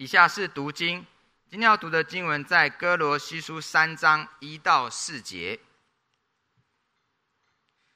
[0.00, 1.04] 以下是读经，
[1.50, 5.58] 今天要读的经文在哥罗西书三章一到四节。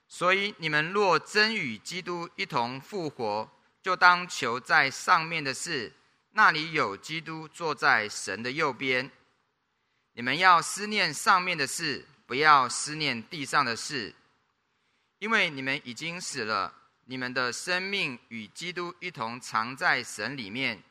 [0.09, 3.49] 所以你们若真与基督一同复活，
[3.81, 5.93] 就当求在上面的事，
[6.33, 9.09] 那里有基督坐在神的右边。
[10.15, 14.13] 你们要思念上面的事，不要思念地上的事，
[15.21, 16.75] 因为你们已经死了，
[17.05, 20.83] 你们的生命与基督一同藏在神里面。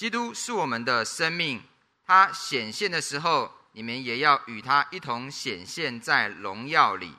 [0.00, 1.62] 基督是我们的生命，
[2.04, 7.14] 他显现的时候，你们也要与他一同显现在荣耀里。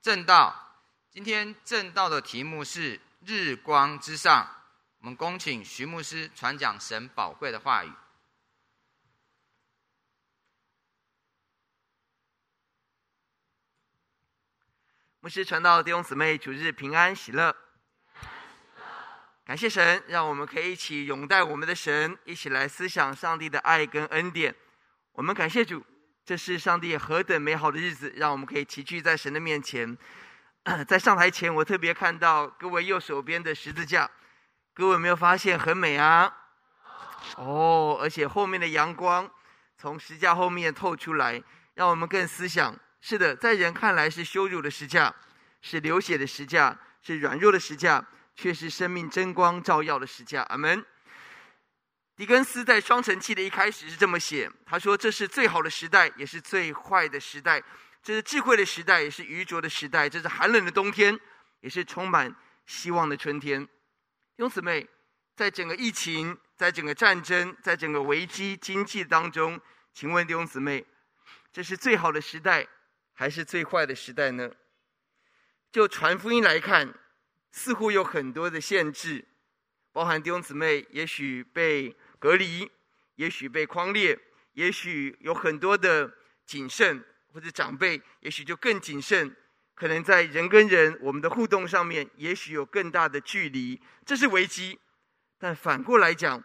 [0.00, 0.78] 正道，
[1.10, 4.48] 今天正道的题目是日光之上。
[4.98, 7.92] 我们恭请徐牧师传讲神宝贵的话语。
[15.18, 17.63] 牧师传道弟兄姊妹，主日平安喜乐。
[19.46, 24.54] 感谢神，让我们可以一起拥戴我们的神，一起来思想上帝的爱跟恩典。
[25.12, 25.84] 我们感谢主，
[26.24, 29.96] 这是上帝何等美好的日子，让我们可以齐聚在神的面前。
[30.88, 34.10] 在上台前，我特别看到各位右手边的十字架，
[34.72, 36.34] 各位有没有发现很美啊？
[37.36, 39.30] 哦，而且后面的阳光
[39.76, 41.42] 从十字架后面透出来，
[41.74, 42.74] 让我们更思想。
[43.02, 45.14] 是的，在人看来是羞辱的十字架，
[45.60, 48.02] 是流血的十字架，是软弱的十字架。
[48.34, 50.84] 却是生命真光照耀的十字架，阿门。
[52.16, 57.60] 狄更斯在《双城记》的一开始是这么写：他说，这是最好的时代，也是最坏的时代；
[58.02, 61.18] 这是智慧的时代，也是愚拙的时代；这是寒冷的冬天，
[61.60, 62.32] 也是充满
[62.66, 63.64] 希望的春天。
[63.66, 63.70] 弟
[64.38, 64.88] 兄姊妹，
[65.34, 69.60] 在整个疫情、在整个战争、在整个危机经济当中，
[69.92, 70.84] 请问弟兄姊妹，
[71.52, 72.64] 这是最好的时代，
[73.12, 74.52] 还是最坏的时代呢？
[75.72, 76.94] 就传福音来看。
[77.56, 79.24] 似乎有很多的限制，
[79.92, 82.68] 包含弟兄姊妹也许被隔离，
[83.14, 84.18] 也许被框列，
[84.54, 86.12] 也许有很多的
[86.44, 87.02] 谨慎，
[87.32, 89.36] 或者长辈也许就更谨慎，
[89.76, 94.80] 可能在人跟人我们的互动上面，也许有更大的距离，这是危机。
[95.38, 96.42] 但反过来讲，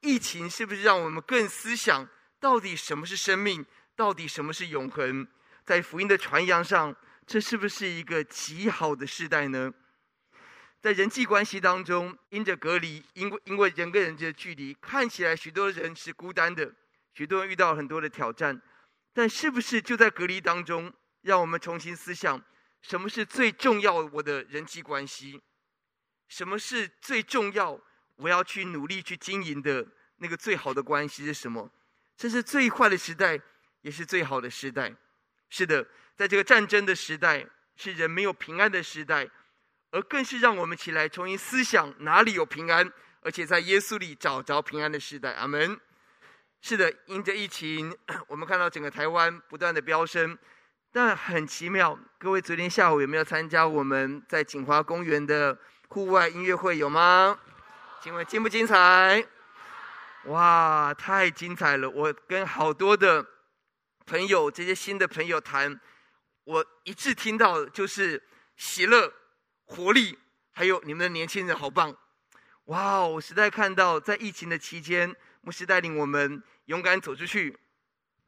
[0.00, 3.66] 疫情是不是让我们更思想，到底什么是生命，
[3.96, 5.26] 到底什么是永恒？
[5.64, 6.94] 在福音的传扬上，
[7.26, 9.74] 这是不是一个极好的时代呢？
[10.82, 16.74] 在人际关系当中，因着隔离，因为因为人跟人的距离，看起来许多人是孤单的，
[17.14, 18.60] 许多人遇到很多的挑战。
[19.12, 22.42] 但是不是就在隔离当中，让我们重新思想，
[22.80, 25.40] 什么是最重要我的人际关系？
[26.26, 27.80] 什么是最重要
[28.16, 31.70] 我要去努力去经营的那个最好的关系是什么？
[32.16, 33.40] 这是最坏的时代，
[33.82, 34.92] 也是最好的时代。
[35.48, 39.30] 是的，在这个战争的时代，是人没有平安的时代。
[39.92, 45.32] 而更是让我们起来重新思想哪里有平安，而且在耶稣里找着平安的时代。
[45.34, 45.78] 阿门。
[46.60, 50.38] 是的，因着疫情， 我们看到整个台湾不断的飙升，
[50.92, 51.98] 但很奇妙。
[52.18, 55.58] 各位昨天下午有没有参加我们在锦华公园的
[55.88, 56.78] 户外音乐会？
[56.78, 57.38] 有吗？
[58.00, 59.26] 请问精不精彩？
[60.26, 61.90] 哇，太精彩了！
[61.90, 63.26] 我跟好多的
[64.06, 65.80] 朋友，这些新的朋友谈，
[66.44, 68.22] 我一致听到就是
[68.56, 69.12] 喜乐。
[69.72, 70.18] 活力，
[70.52, 71.96] 还有你们的年轻人好棒！
[72.66, 77.58] 哇哦，我实在看到在疫情的期间，牧师带领我们勇敢走出去，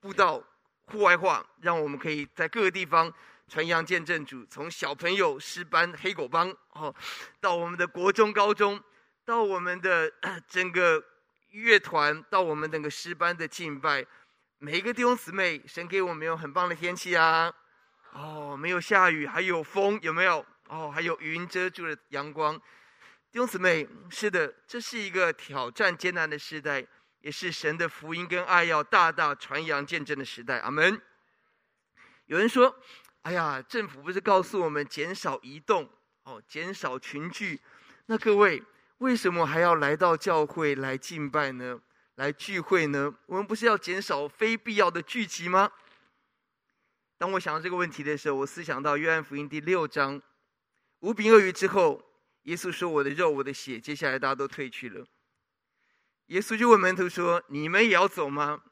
[0.00, 0.42] 布道
[0.86, 3.12] 户外化，让我们可以在各个地方
[3.46, 4.42] 传扬见证主。
[4.46, 6.94] 从小朋友诗班黑狗帮哦，
[7.42, 8.82] 到我们的国中高中，
[9.26, 10.10] 到我们的
[10.48, 11.04] 整个
[11.50, 14.06] 乐团，到我们整个诗班的敬拜，
[14.56, 17.52] 每一个弟兄姊妹，神给我们有很棒的天气啊！
[18.14, 20.46] 哦，没有下雨，还有风，有没有？
[20.74, 22.58] 哦，还有云遮住了阳光，
[23.30, 26.84] 弟兄姊妹，是的，这是一个挑战艰难的时代，
[27.20, 30.58] 也是神的福音跟爱要大大传扬见证的时代。
[30.58, 31.00] 阿门。
[32.26, 32.76] 有人说
[33.22, 35.88] ：“哎呀，政府不是告诉我们减少移动，
[36.24, 37.60] 哦，减少群聚？
[38.06, 38.60] 那各位
[38.98, 41.80] 为什么还要来到教会来敬拜呢？
[42.16, 43.14] 来聚会呢？
[43.26, 45.70] 我们不是要减少非必要的聚集吗？”
[47.16, 50.20] 当我想到这个问题的时候，我思想到约翰福音第六章。
[51.04, 52.02] 五饼二鱼之后，
[52.44, 55.04] 耶稣说：“我的肉，我的血。”接下来大家都退去了。
[56.28, 58.62] 耶稣就问门徒说：“你们也要走吗？”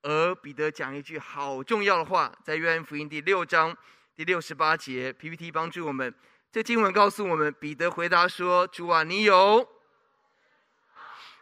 [0.00, 3.76] 而彼得讲一句好重要的话，在约翰福音第六章
[4.14, 6.14] 第六十八节，PPT 帮助我们。
[6.50, 9.68] 这经文告诉我们，彼得回答说：“主啊，你有，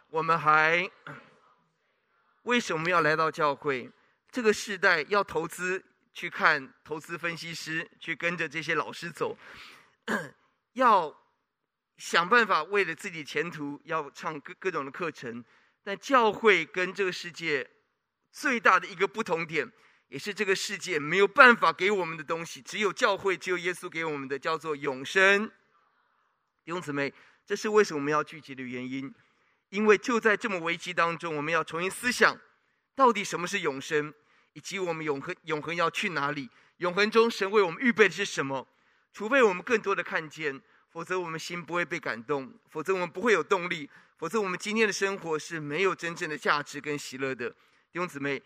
[0.09, 0.91] 我们还
[2.43, 3.89] 为什么要来到教会？
[4.29, 5.81] 这个时代要投资，
[6.13, 9.37] 去看投资分析师，去跟着这些老师走。”
[10.73, 11.15] 要
[11.97, 15.43] 想办法为了自己前途要上各各种的课程，
[15.83, 17.69] 但教会跟这个世界
[18.31, 19.71] 最大的一个不同点，
[20.09, 25.47] 也是这个世界没有办法给我们的东西，只有教会，只有耶稣给我们的，叫做永生。
[26.63, 27.13] 弟兄姊妹，
[27.45, 29.13] 这是为什么我们要聚集的原因，
[29.69, 32.37] 因为就在这么危机当中，我们要重新思想，
[32.93, 34.13] 到底什么是永生，
[34.53, 36.49] 以及我们永恒永恒要去哪里？
[36.77, 38.67] 永恒中神为我们预备的是什么？
[39.15, 47.49] 除非我们更多的看见，否则我们心不会被感动，否则我们不会有动力，否则我们今天的生活是没有真正的价值跟喜乐的。
[47.49, 47.55] 弟
[47.93, 48.43] 兄姊妹。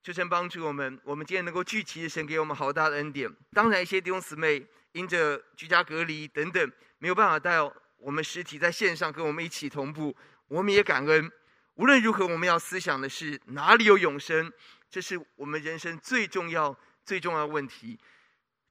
[0.00, 3.28] 求神帮助我们，我们今天能够聚集，神给我们好大的恩典。
[3.52, 7.58] 当然，一些弟兄姊妹因着居家隔离等等，没有办法带
[7.98, 10.16] 我们实体在线上跟我们一起同步，
[10.46, 11.30] 我们也感恩。
[11.74, 14.50] 无论如何，我们要思想的是哪里有永生，
[14.88, 16.74] 这是我们人生最重要、
[17.04, 17.98] 最重要的问题。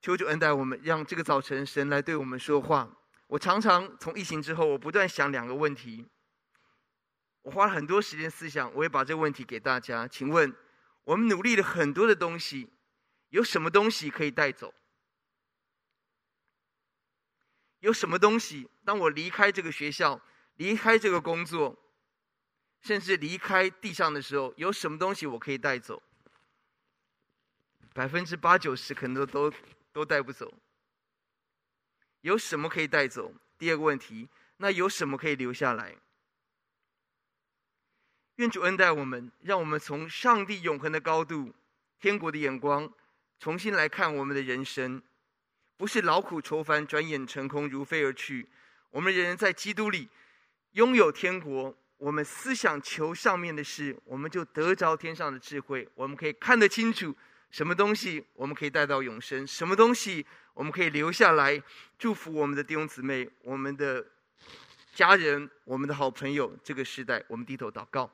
[0.01, 2.97] 求主恩待我们，让这个早晨神来对我们说话。
[3.27, 6.07] 我常常从疫情之后，我不断想两个问题，
[7.41, 10.55] 我花了很多时间思想，我也把这个问题给大家，请问。
[11.07, 12.69] 我们努力了很多的东西，
[13.29, 14.73] 有什么东西可以带走？
[17.79, 18.69] 有什么东西？
[18.83, 20.19] 当我离开这个学校、
[20.55, 21.81] 离开这个工作，
[22.81, 26.03] 甚至离开地上的时候，有什么东西我可以带走？
[27.93, 29.49] 百分之八九十可能都
[29.97, 30.53] 都带不走。
[32.21, 33.33] 有什么可以带走？
[33.57, 35.95] 第二个问题，那有什么可以留下来？
[38.35, 41.51] 愿主恩待我们，让我们从上帝永恒的高度、
[41.99, 42.93] 天国的眼光，
[43.39, 45.01] 重新来看我们的人生，
[45.77, 48.47] 不是劳苦愁烦、转眼成空、如飞而去。
[48.91, 50.07] 我们人人在基督里
[50.73, 55.89] 拥有天国，我们思想求上面的事，我们就得着天上的智慧。
[55.95, 57.15] 我们可以看得清楚，
[57.49, 61.61] 什么东西我们可以带到永生，什么东西我们可以留下来，
[61.97, 64.05] 祝福我们的弟兄姊妹、我们的
[64.93, 66.57] 家人、我们的好朋友。
[66.63, 68.11] 这个时代，我们低头祷告。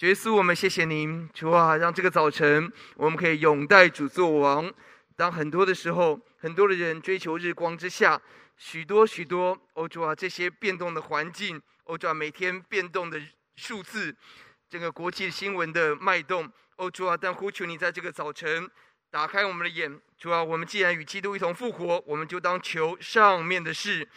[0.00, 4.72] 耶稣，我们谢谢您，主啊，让这个早晨我们可以拥戴主作王。
[5.14, 8.18] 当很多的时候，很多的人追求日光之下，
[8.56, 13.20] 许多许多，哦主啊，这些变动的环境，哦主啊，每天变动的
[13.56, 14.16] 数字，
[14.70, 18.70] 整个国际新闻的脉动，哦主啊，但呼求你在这个早晨
[19.10, 24.08] 打开我们的眼，主啊，我们既然与基督一同复活，我们就当求上面的事，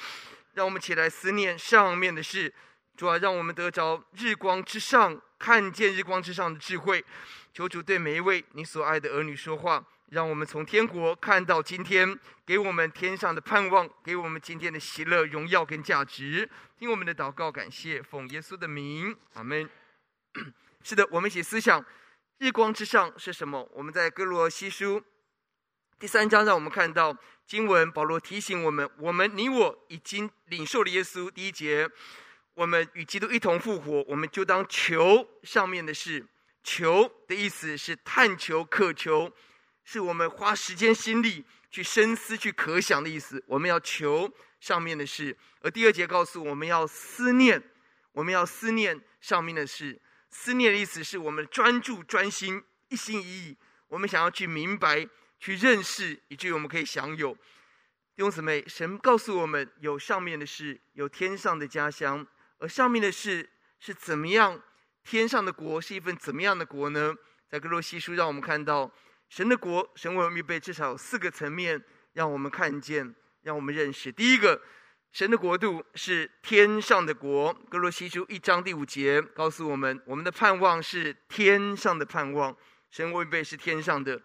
[0.54, 2.54] 让我们起来思念上面的事，
[2.96, 5.20] 主啊，让我们得着日光之上。
[5.40, 7.04] 看见日光之上的智慧，
[7.52, 16.50] 求主对每一位你所爱的儿女说话，让我们从天国看到今天，给我们天上的盼望，给我们今天的喜乐、荣耀跟价值。
[16.80, 19.70] 听我们的祷告，感谢奉耶稣的名，阿门。
[20.84, 21.84] 是的，我们一起思想
[22.38, 23.70] 日光之上是什么？
[23.74, 25.04] 我们在歌罗西书
[26.00, 31.30] 第三章，让我们看到经文，保罗提醒我们：我们你我已经领受了耶稣。
[31.30, 31.90] 第一节。
[32.56, 36.24] 我们与基督一同复活，我们就当求上面的事。
[36.64, 39.34] 求的意思是探求、渴求，
[39.84, 43.44] 是我们花时间心力去深思、去可想的意思。
[43.48, 45.36] 我们要求上面的事。
[45.62, 47.60] 而第二节告诉我们要思念，
[48.12, 50.00] 我们要思念上面的事。
[50.34, 53.58] 思念的意思是我们专注、专心、一心一意。
[53.88, 55.08] 我们想要去明白、
[55.40, 57.34] 去认识，以至于我们可以享有。
[58.16, 62.26] 弟兄姊妹，神告诉我们有上面的事，有天上的家乡。
[62.58, 63.48] 而上面的事
[63.80, 64.60] 是怎么样？
[65.04, 67.14] 天上的国是一份怎么样的国呢？
[67.48, 68.92] 在格罗西书，让我们看到
[69.30, 71.80] 神的国，神为我们预备至少有四个层面，
[72.14, 74.12] 让我们看见，让我们认识。
[74.12, 74.60] 第一个，
[75.14, 77.54] 神的国度是天上的国。
[77.70, 82.58] 歌罗西书一章第五节告诉我们，我们的盼望是天上的盼望，
[82.90, 84.20] 神为我们预备是天上的。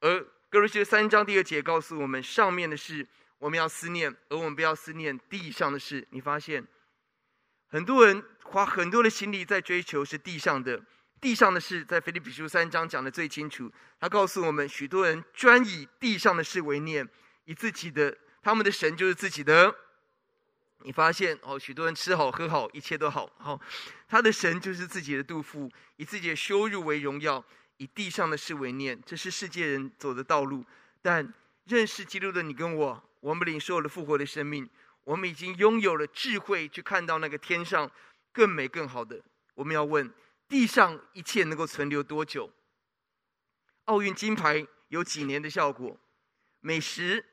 [0.00, 0.20] 而
[0.50, 3.06] 歌罗西书三章第二节告诉我们，上面的事
[3.38, 6.04] 我们要思念，而我们不要思念地上的事。
[6.10, 6.66] 你发现？
[7.68, 10.82] 很多人花很多的心力在追求是地上的，
[11.20, 13.70] 地上的事，在腓立比书三章讲得最清楚。
[14.00, 17.08] 他告诉我们，许多人专以地上的事为念，
[17.44, 19.72] 以自己的他们的神就是自己的。
[20.84, 23.60] 你发现哦，许多人吃好喝好，一切都好，好，
[24.08, 27.44] 他的神就是自己的肚腹，以自己的羞辱为荣耀，
[27.76, 30.64] 以地上的事为念，这是世界人走的道路。
[31.00, 31.32] 但
[31.64, 34.68] 认识基督的你跟我，我们领受了复活的生命。
[35.04, 37.90] 我们已经拥有了智慧，去看到那个天上
[38.32, 39.20] 更美、更好的。
[39.54, 40.12] 我们要问：
[40.48, 42.52] 地上一切能够存留多久？
[43.86, 45.98] 奥运金牌有几年的效果？
[46.60, 47.24] 美食、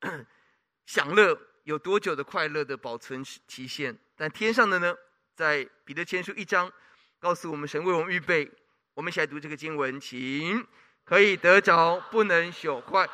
[0.86, 3.94] 享乐有多久的快乐的保存期限？
[4.16, 4.96] 但天上的呢？
[5.36, 6.72] 在彼得前书一章
[7.20, 8.50] 告诉我们：神为我们预备。
[8.94, 10.66] 我们一起来读这个经文，请
[11.04, 13.06] 可以得着，不能朽坏；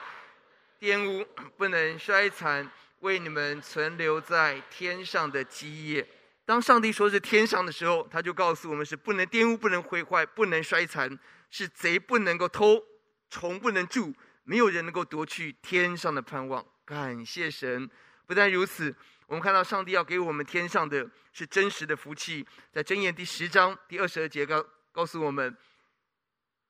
[0.79, 2.71] 玷污，不能衰残。
[3.01, 6.07] 为你们存留在天上的基业。
[6.45, 11.19] 当上帝说是天上的时候，他就告诉我们是不能玷污、不能毁坏、不能衰残，
[11.51, 12.81] 是贼不能够偷，
[13.29, 16.65] 虫不能蛀，没有人能够夺去天上的盼望。
[16.85, 17.91] 感谢神！
[18.27, 18.95] 不但如此，
[19.27, 25.57] 我们看到上帝要给我们天上的是真实的福气，在箴言第十章第二十二节告告诉我们，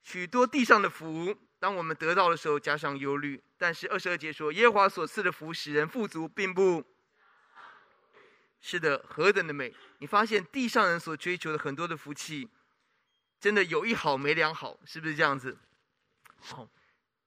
[0.02, 3.42] 许多地上的福，当我们得到的时候，加上忧虑。
[3.56, 6.84] 但是二十二节说，耶和华所赐的福使人富足，并不
[8.61, 9.73] 是的，何等的美！
[9.99, 12.49] 你发现地上人所追求的很多的福气，
[13.38, 15.56] 真的有一好没两好，是不是这样子？
[16.40, 16.68] 好，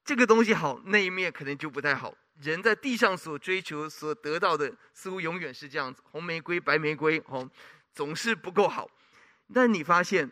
[0.04, 2.14] 这个东西好，那一面可能就不太好。
[2.40, 7.50] 人在地上所追求、所得到的，似乎永远是这样子：红玫瑰、白玫瑰，哦，
[7.94, 8.88] 总是不够好。
[9.52, 10.30] 但你发现，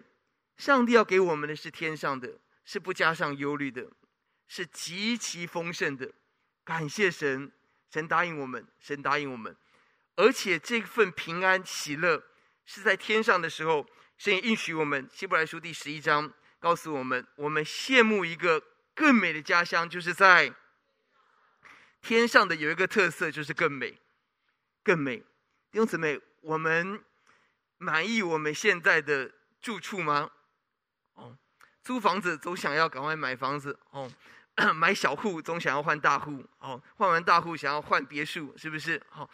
[0.57, 3.89] 上帝要给我们的是天上的，是不加上忧虑的。
[4.49, 6.09] 是极其丰盛的，
[6.63, 7.51] 感谢神，
[7.93, 9.57] 神答应我们，神答应我们，
[10.15, 12.23] 而且这份平安喜乐
[12.65, 13.85] 是在天上的时候，
[14.17, 15.11] 神也应许我们。
[15.13, 18.63] 希伯来书第十一章告诉我们，我们羡慕一个
[18.95, 20.55] 更美的家乡，就是在
[22.07, 23.99] 天上的有一个特色，就是更美，
[24.85, 25.17] 更美。
[25.73, 27.03] 弟兄姊妹，我们
[27.79, 29.29] 满意我们现在的
[29.61, 30.31] 住处吗？
[31.15, 31.37] 哦，
[31.83, 34.09] 租房子总想要赶快买房子哦。
[34.73, 39.03] 买小户总想要换大户，哦，换完大户想要换别墅，是不是？
[39.11, 39.29] 好，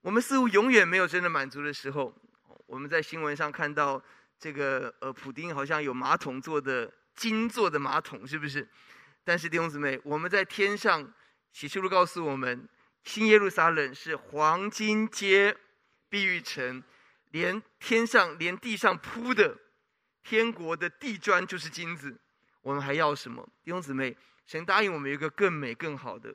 [0.00, 2.14] 我们似乎永远没有真的满足的时候。
[2.64, 4.02] 我们在新闻上看到
[4.40, 8.66] 这个，呃，普丁好像有马桶做的金做的马桶，是不是？
[9.22, 11.12] 但是弟兄姊妹，我们在天上，
[11.52, 12.68] 启示录告诉我们，
[13.04, 15.56] 新耶路撒冷是黄金街、
[16.08, 16.82] 碧玉城，
[17.30, 19.58] 连天上连地上铺的
[20.22, 22.20] 天国的地砖就是金子。
[22.62, 23.48] 我们还要什么？
[23.64, 24.16] 弟兄姊妹。
[24.46, 26.34] 神答应我们有一个更美、更好的。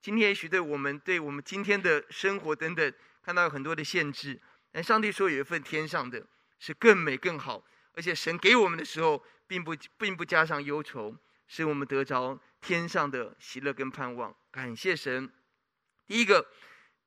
[0.00, 4.40] 今天也许对我们、对我们今天的生活等等，看到有很多的限制。
[4.72, 6.26] 但上帝说有一份天上的，
[6.58, 7.62] 是更美、更好。
[7.92, 11.14] 而且神给我们的时候，并不并不加上忧愁，
[11.50, 14.32] 使我们得着天上的喜乐跟盼望。
[14.52, 15.28] 感谢神。
[16.06, 16.46] 第一个，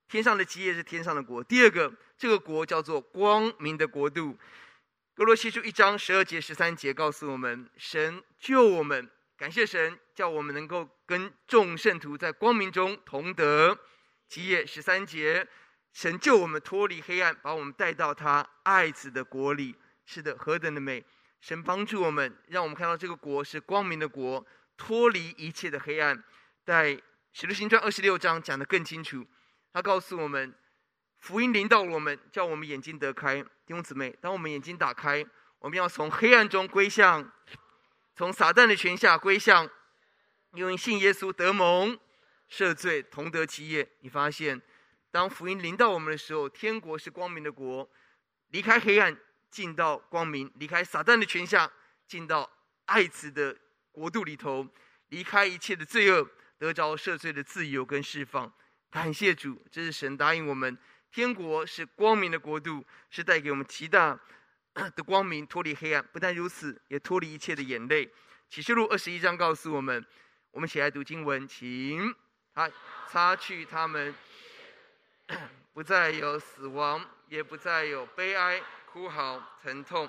[0.10, 4.38] 天上的基业是天上的国；第二个，这个国叫做光明的国度。
[5.16, 9.10] 歌罗西书一章十二节、十三节告诉我们，神救我们。
[9.38, 13.80] 感谢神，叫我们能够跟众圣徒在光明中同得
[14.28, 14.66] 基业。
[14.66, 15.48] 十三节，
[15.94, 19.78] 神救我们脱离黑暗，把我们带到他爱子的国里。
[20.06, 21.06] 是的，何等的美！
[21.44, 24.46] 神帮助我们，让我们看到这个国是光明的国，
[24.78, 26.24] 脱离一切的黑暗。
[26.64, 26.98] 在
[27.34, 29.28] 使徒行传二十六章讲得更清楚，
[29.74, 30.56] 他告诉我们，
[31.20, 33.44] 福音临到我们，叫我们眼睛得开。
[33.44, 35.26] 弟兄姊妹，当我们眼睛打开，
[35.60, 37.30] 我们要从黑暗中归向。
[38.16, 39.70] 从撒旦的权下归向，
[40.54, 42.00] 因为信耶稣得蒙
[42.50, 43.86] 赦罪，同得基业。
[44.00, 44.62] 你发现，
[45.12, 47.90] 当福音临到我们的时候，天国是光明的国，
[48.48, 49.18] 离开黑暗
[49.54, 51.72] 进到光明，离开撒旦的权下
[52.08, 52.50] 进到
[52.86, 53.56] 爱子的
[53.92, 54.68] 国度里头，
[55.10, 58.52] 离开一切的罪恶，得着赦罪的自由跟释放。
[58.90, 60.76] 感谢主，这是神答应我们，
[61.12, 64.20] 天国是光明的国度，是带给我们极大。
[64.96, 68.12] 的光明脱离黑暗，不但如此，也脱离一切的眼泪。
[68.50, 70.04] 启示录二十一章告诉我们，
[70.50, 72.12] 我们起来读经文，请
[72.56, 72.68] 他
[73.08, 74.16] 擦去他们，
[75.74, 78.60] 不再有死亡，也不再有悲哀、
[78.94, 80.08] 哭嚎、疼痛，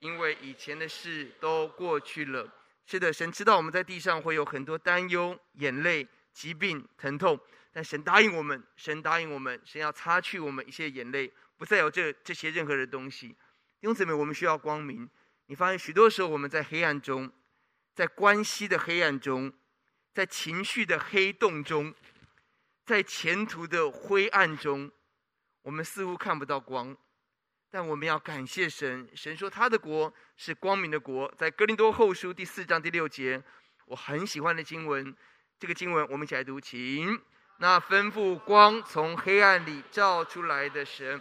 [0.00, 2.52] 因为以前的事都过去了。
[2.84, 7.38] 是的，神知道我们在地上会有很多担忧、眼泪、疾病、疼痛，
[7.72, 13.28] 但神答应我们，神答应我们，神要擦去我们一些眼泪，不再有这这些任何的东西。
[13.28, 13.36] 弟
[13.86, 15.08] 兄姊妹，我们需要光明。
[15.46, 17.30] 你发现许多时候我们在黑暗中，
[17.94, 19.52] 在关系的黑暗中，
[20.12, 21.94] 在情绪的黑洞中，
[22.84, 24.90] 在前途的灰暗中，
[25.62, 26.96] 我们似乎看不到光。
[27.74, 31.28] 但我们要感谢神，神说他的国是光明的国。
[31.36, 33.42] 在哥林多后书第四章第六节，
[33.86, 35.12] 我很喜欢的经文，
[35.58, 37.20] 这个经文我们一起来读，请
[37.58, 41.20] 那吩咐光从黑暗里照出来的神，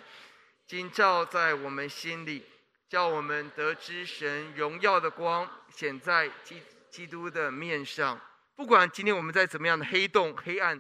[0.68, 2.46] 今照在我们心里。
[2.88, 8.22] 叫我们得知神荣耀的光显在基基督的面上。
[8.54, 10.80] 不管今天我们在怎么样的黑洞、黑暗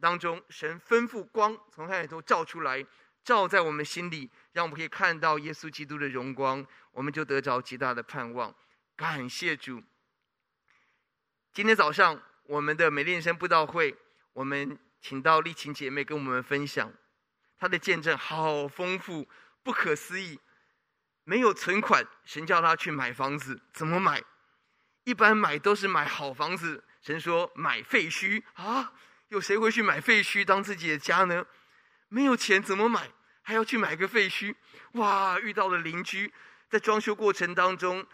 [0.00, 2.86] 当中，神吩咐光从黑暗里头照出来，
[3.24, 8.54] 照在我们心里，让我们可以看到耶稣基督的荣光，我们就得着极大的盼望。
[8.96, 9.82] 感谢主！
[11.52, 13.96] 今天早上我们的美丽人生布道会，
[14.32, 16.92] 我们请到丽琴姐妹跟我们分享，
[17.58, 19.28] 她的见证好丰富，
[19.64, 20.38] 不可思议。
[21.24, 24.22] 没有存款，神叫他去买房子，怎么买？
[25.02, 26.84] 一般买都是买好房子。
[27.00, 28.92] 神说买废墟啊，
[29.28, 31.44] 有谁会去买废墟当自己的家呢？
[32.08, 33.10] 没有钱怎么买？
[33.44, 34.54] 还要去买个废墟？
[34.94, 35.38] 哇！
[35.38, 36.32] 遇到了邻居，
[36.68, 38.04] 在装修过程当中，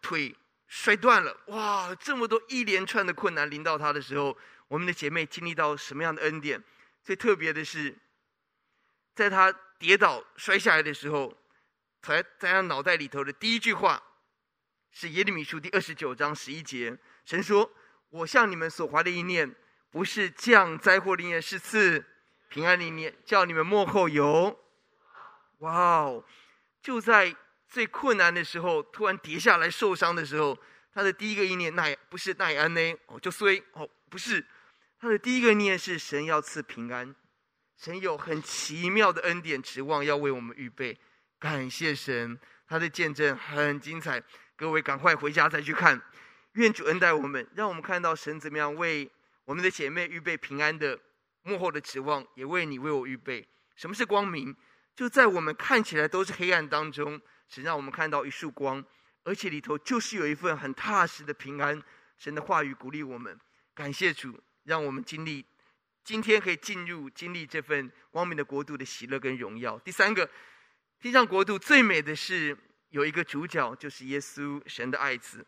[0.00, 0.34] 腿
[0.68, 1.36] 摔断了。
[1.48, 1.94] 哇！
[1.96, 6.62] 这么多一连串的困难临到他的时候，我们的姐妹经历到什么样的恩典？
[7.02, 7.98] 最特别的是，
[9.14, 11.36] 在他跌倒摔下来的时候，
[12.00, 14.00] 才在他脑袋里头的第一句话，
[14.92, 17.72] 是耶利米书第二十九章十一节，神说
[18.10, 19.52] ：“我向你们所怀的意念，
[19.90, 22.04] 不是降灾祸的意念，是赐
[22.48, 24.59] 平安的意念，叫你们末后有。”
[25.60, 26.24] 哇哦！
[26.82, 27.34] 就在
[27.68, 30.58] 最困难的时候，突然跌下来受伤的时候，
[30.92, 32.80] 他的第一个意念，那也不是奈安呢？
[33.06, 34.44] 哦，就衰哦，不是，
[34.98, 37.14] 他的第一个念是神要赐平安，
[37.76, 40.98] 神有很奇妙的恩典，指望要为我们预备。
[41.38, 44.22] 感谢神，他的见证很精彩。
[44.56, 46.00] 各位赶快回家再去看，
[46.52, 49.10] 愿主恩待我们，让我们看到神怎么样为
[49.44, 50.98] 我们的姐妹预备平安的
[51.42, 53.46] 幕后的指望，也为你为我预备。
[53.76, 54.54] 什么是光明？
[55.00, 58.84] 就在我们看起来都是黑暗当中，神让我们看到一束光，
[59.24, 61.82] 而且里头就是有一份很踏实的平安。
[62.18, 63.40] 神的话语鼓励我们，
[63.74, 65.42] 感谢主，让我们经历
[66.04, 69.78] 今天可以进入经历这份光明的国度的喜乐跟荣耀。
[69.78, 70.28] 第三个，
[71.00, 72.54] 天上国度最美的是。
[72.90, 75.46] 有一个主角，就是耶稣，神的爱子。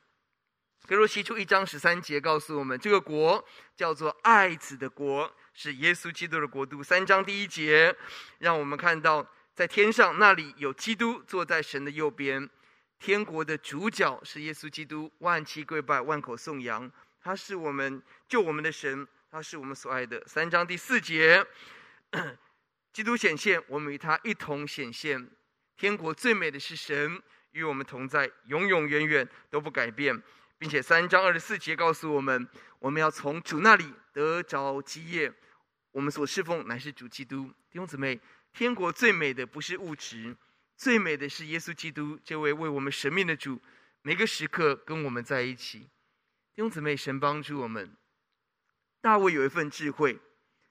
[0.86, 3.44] 歌罗西出一章十三节告诉我们，这个国
[3.74, 6.84] 叫做爱子的国，是耶稣基督的国度。
[6.84, 7.94] 三章第一节，
[8.38, 12.48] 让我们看到在天上那里有基督坐在神的右边，
[12.98, 16.90] 天国的主角是耶稣基督，万膝跪拜，万口颂扬，
[17.20, 20.22] 他是我们救我们的神，他是我们所爱的。
[20.26, 21.44] 三章第四节，
[22.92, 25.30] 基督显现，我们与他一同显现。
[25.76, 30.22] 天国最美的是神与我们同在，永永远远都不改变，
[30.56, 35.30] 并且三章二十四节告诉我们，我们要从主那里得着基业。
[35.90, 37.44] 我们所侍奉乃是主基督。
[37.70, 38.18] 弟兄姊妹，
[38.52, 40.36] 天国最美的不是物质，
[40.76, 43.60] 最美的是耶稣基督这位为我们神命的主，
[44.02, 45.78] 每个时刻跟我们在一起。
[46.54, 47.96] 弟兄姊妹，神帮助我们。
[49.00, 50.18] 大卫有一份智慧，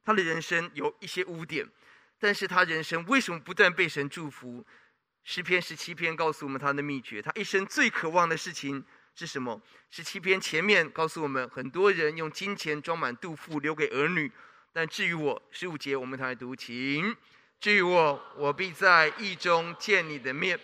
[0.04, 1.68] 他的人生有一些污点，
[2.20, 4.64] 但是他人生为什么不断被神祝福？
[5.24, 9.60] 诗篇十七篇告诉我们他的秘诀，他一生最渴望的事情是什么？
[9.90, 14.32] 十七篇前面告诉我们，很多人用金钱装满肚腹，留给儿女，
[14.72, 17.16] 但至于我，十五节我们来读，请。
[17.62, 20.60] 至于我，我必在义中见你的面。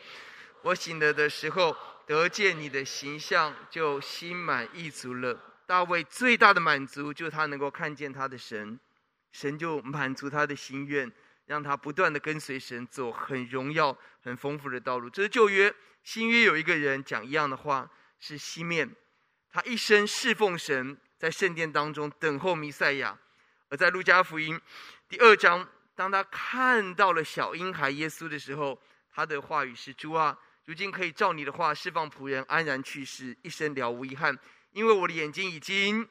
[0.64, 5.40] 我醒了的时候，得见你的形象，就心满意足了。
[5.68, 8.80] 大卫最大的满足，就是他能够看见他的神，
[9.32, 11.12] 神就满足他的心愿。
[11.46, 15.10] 让他不断的跟随神走很荣耀、很丰富的道路。
[15.10, 18.94] 这是旧约，新约有一个人讲一样的话，是西面。
[19.50, 23.18] 他一生侍奉神，在圣殿当中等候弥赛亚。
[23.70, 24.60] 而在路加福音
[25.08, 25.66] 第二章，
[25.98, 28.80] 当他看到了小婴孩耶稣的时候，
[29.12, 34.38] 他的话语是：“主啊，如今可以照你的话释放仆人安然去世，一生了无遗憾，
[34.72, 36.08] 因为我的眼睛已经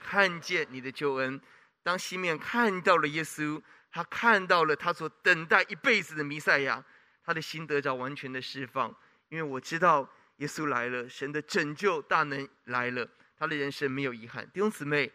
[0.00, 1.40] 看见你的救恩。”
[1.82, 3.60] 当西面看到了耶稣。
[3.92, 6.80] 他看到了他所等待一辈子的弥赛亚，
[7.24, 8.94] 他的心得着完全的释放。
[9.30, 14.48] 因为我知道耶稣来了，神的拯救大能来了，他的人生没有遗憾。
[14.54, 15.10] 弟兄姊妹，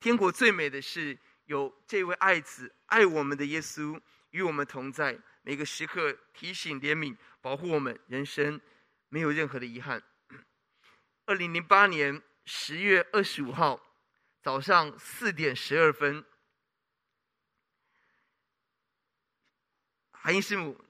[0.00, 8.60] 天国最美的是有这位爱子爱我们的耶稣与我们同在，每个时刻提醒怜悯保护我们，人生
[9.08, 10.02] 没有任何的遗憾。
[11.26, 13.80] 二零零八年十月二十五号
[14.42, 16.24] 早上四点十二分。
[20.10, 20.82] 韩英师母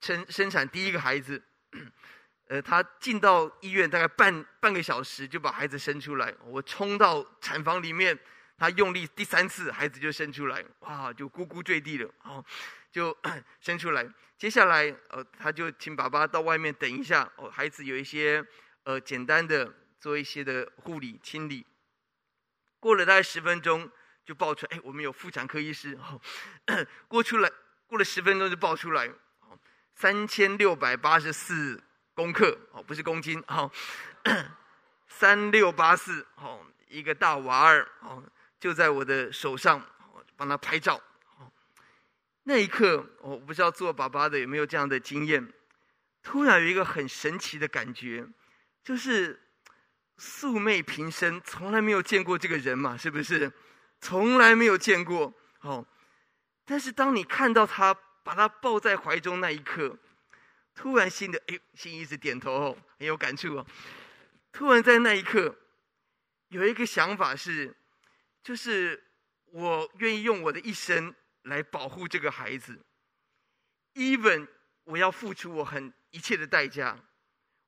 [0.00, 1.42] 生生产第一个孩子，
[2.48, 6.34] 呃，她进到医院大概半半个小时就把孩子生出来。
[6.44, 8.18] 我冲到产房里面，
[8.58, 12.44] 他用力第三次，孩子就生出来，哇，就咕咕坠地了，哦，
[12.90, 13.16] 就
[13.60, 14.06] 生出来。
[14.36, 18.44] 接下来，呃，他就请爸爸到外面等一下，哦，孩子有一些
[18.82, 21.64] 呃简单的做一些的护理清理。
[22.80, 23.90] 过了大概十分钟，
[24.24, 26.20] 就报出来，哎，我们有妇产科医师，哦，
[27.06, 27.50] 过出来。
[27.88, 29.06] 过了十分钟就爆出来，
[29.40, 29.58] 哦
[29.94, 33.72] 三千六百八十四公克，哦，不是公斤，哦，
[35.08, 38.22] 三六八四，哦，一个大娃儿，哦，
[38.60, 39.84] 就在我的手上，
[40.36, 41.00] 帮他拍照，
[42.44, 45.52] 那一刻，我不知道做爸爸的有没有这样的经验，
[46.22, 48.26] 突然有一个很神奇的感觉，
[48.82, 49.40] 就是
[50.16, 53.52] 素昧平生，从来没有见过这个人嘛，是不是？
[54.00, 55.84] 从来没有见过，哦。
[56.64, 59.96] 但是当你看到他把他抱在怀中那一刻，
[60.74, 63.66] 突然心的哎，心一直点头哦，很有感触哦。
[64.52, 65.56] 突然在那一刻，
[66.48, 67.74] 有一个想法是，
[68.48, 69.04] 就是
[69.52, 72.82] 我愿意用我的一生来保护这个孩子
[73.92, 74.48] ，even
[74.84, 76.98] 我要付出我很一切的代价，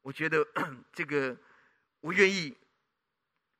[0.00, 0.42] 我觉得
[0.90, 1.36] 这个
[2.00, 2.56] 我愿意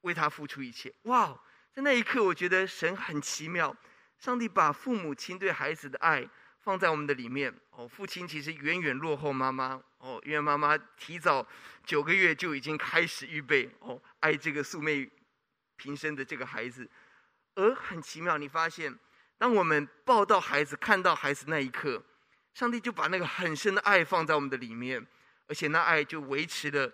[0.01, 0.91] 为他付出一切。
[1.03, 1.39] 哇，
[1.71, 3.77] 在那一刻，我觉得神很奇妙，
[4.19, 6.27] 上帝把父母亲对孩子的爱
[6.61, 7.55] 放在我们的里面。
[7.73, 9.79] 哦，父亲其实远远落后妈妈。
[9.99, 11.47] 哦，因为妈妈提早
[11.85, 15.07] 九个月就已经开始预备哦，爱这个素昧
[15.77, 16.89] 平生的这个孩子。
[17.55, 18.97] 而很奇妙，你发现，
[19.39, 22.03] 当我们抱到孩子、看到孩子那一刻，
[22.55, 25.05] 上帝就把那个很深的爱放在我们的里面，
[25.47, 26.93] 而且那爱就维持了，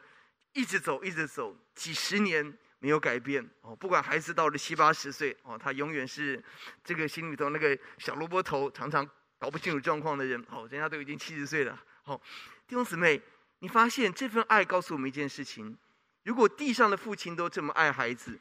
[0.53, 3.75] 一直走，一直走，几十年没有改变哦。
[3.75, 6.43] 不管孩子到了七八十岁哦，他永远是
[6.85, 10.67] 这个心里头那个小萝卜头，常常搞不清楚状况的人哦。
[10.71, 12.21] 人家都已经七十岁了哦。
[12.67, 13.21] 弟兄姊妹，
[13.61, 15.77] 你发现这份爱告诉我们一件事情：
[16.25, 18.39] 如果地上的父亲都这么爱孩子，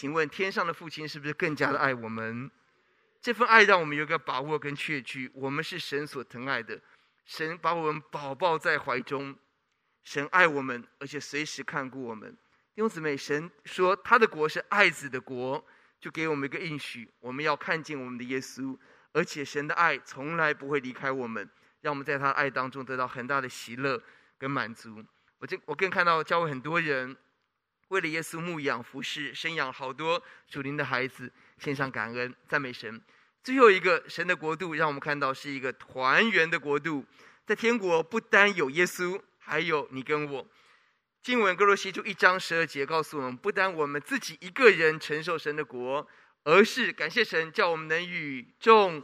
[0.00, 2.50] 请问天上的父亲是不是更加的爱我们？
[3.20, 6.80] 这份爱让我们有个把握跟确据，我们是神所疼爱的，
[7.26, 9.36] 神把我们宝宝在怀中，
[10.02, 12.32] 神爱我们，而且随时看顾我们。
[12.74, 15.62] 弟兄姊妹，神说他的国是爱子的国，
[16.00, 18.74] 就给我们一个应许：我们要看见我们的耶稣，
[19.12, 21.46] 而且神的爱从来不会离开我们。
[21.82, 24.02] 让我们在他的爱当中得到很大的喜乐
[24.38, 25.04] 跟满足。
[25.40, 27.14] 我这我更看到教会很多人
[27.90, 33.00] 为了耶稣牧养、服侍、生养好多属灵的孩子，献上感恩、赞美神。
[33.42, 37.04] 最后一个神的国度，让我们看到是一个团圆的国度。
[37.44, 40.46] 在天国不单有耶稣，还有你跟我。
[41.20, 46.06] 经文歌罗西书一章十二节告诉我们，不单我们自己一个人承受神的国，
[46.44, 49.02] 而是感谢神叫我们能与众。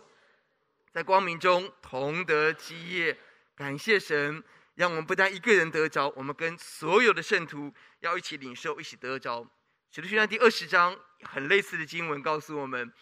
[0.93, 3.19] 在光明中同得基业，
[3.57, 4.43] 感谢神，
[4.77, 9.47] 让我们不但一个人得着，我们跟所有的圣徒要一起领受，一起得着。
[9.91, 12.93] 使徒行传第二十章很类似的经文告诉我们，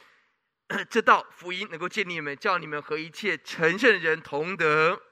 [0.89, 5.03] 这道福音能够建立你们，叫你们和一切成圣人同得。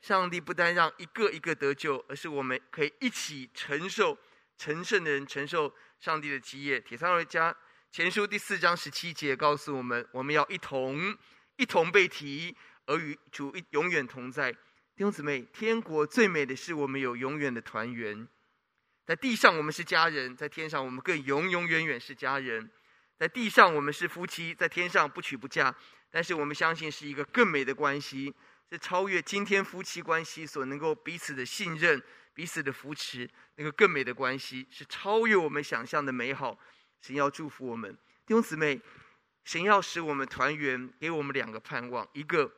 [0.00, 4.18] 上帝不单让一个一个得救，而是我们可以一起承受
[4.58, 6.80] 成圣的人承受上帝的基业。
[6.80, 7.54] 帖撒罗尼迦
[7.90, 11.16] 前书第四章十七节告诉我们，我们要一同。
[11.56, 14.52] 一同被提，而与主一永远同在。
[14.96, 18.28] 弟兄姊妹，天国最美的是我们有永远的团圆。
[19.04, 22.70] 在地上我们是家人，在天上我们更永永远远是家人。
[23.18, 25.74] 在地上我们是夫妻，在天上不娶不嫁。
[26.12, 28.32] 但是我们相信是一个更美的关系，
[28.70, 32.00] 是超越今天夫妻关系所能够彼此的信任、
[32.32, 36.56] 彼此的扶持那个更美的关系，是超越我们想象的美好。
[37.00, 37.92] 神要祝福我们，
[38.24, 38.80] 弟兄姊妹。
[39.42, 42.50] 神要使我们团圆，给我们两个盼望：一个，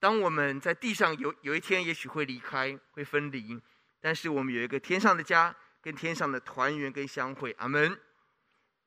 [0.00, 3.60] 当我们在地上有有一天也许会离开、会分离，
[4.00, 7.52] 但是我们有一个天上的家，跟天上的团圆跟相会。
[7.58, 8.00] 阿门。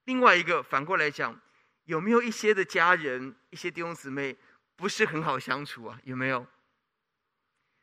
[0.05, 1.39] 另外一个，反过来讲，
[1.85, 4.35] 有没有一些的家人、一些弟兄姊妹
[4.75, 5.99] 不是很好相处啊？
[6.03, 6.41] 有没有？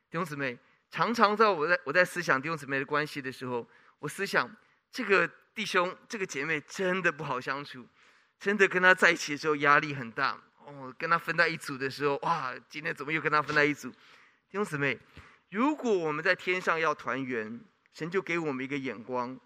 [0.09, 0.57] 弟兄姊妹，
[0.89, 3.67] 常常在我在我在思想弟兄姊妹的关系的时候，
[3.99, 4.49] 我思想
[4.91, 7.87] 这个弟兄、这个姐妹真的不好相处。
[8.39, 13.89] 真的跟他在一起的时候压力很大哦，跟他分在一组的时候，哇，今天怎么又跟他分在一组？
[13.89, 13.97] 弟
[14.53, 14.97] 兄姊妹，
[15.49, 17.59] 如果我们在天上要团圆，
[17.93, 19.39] 神就给我们一个眼光，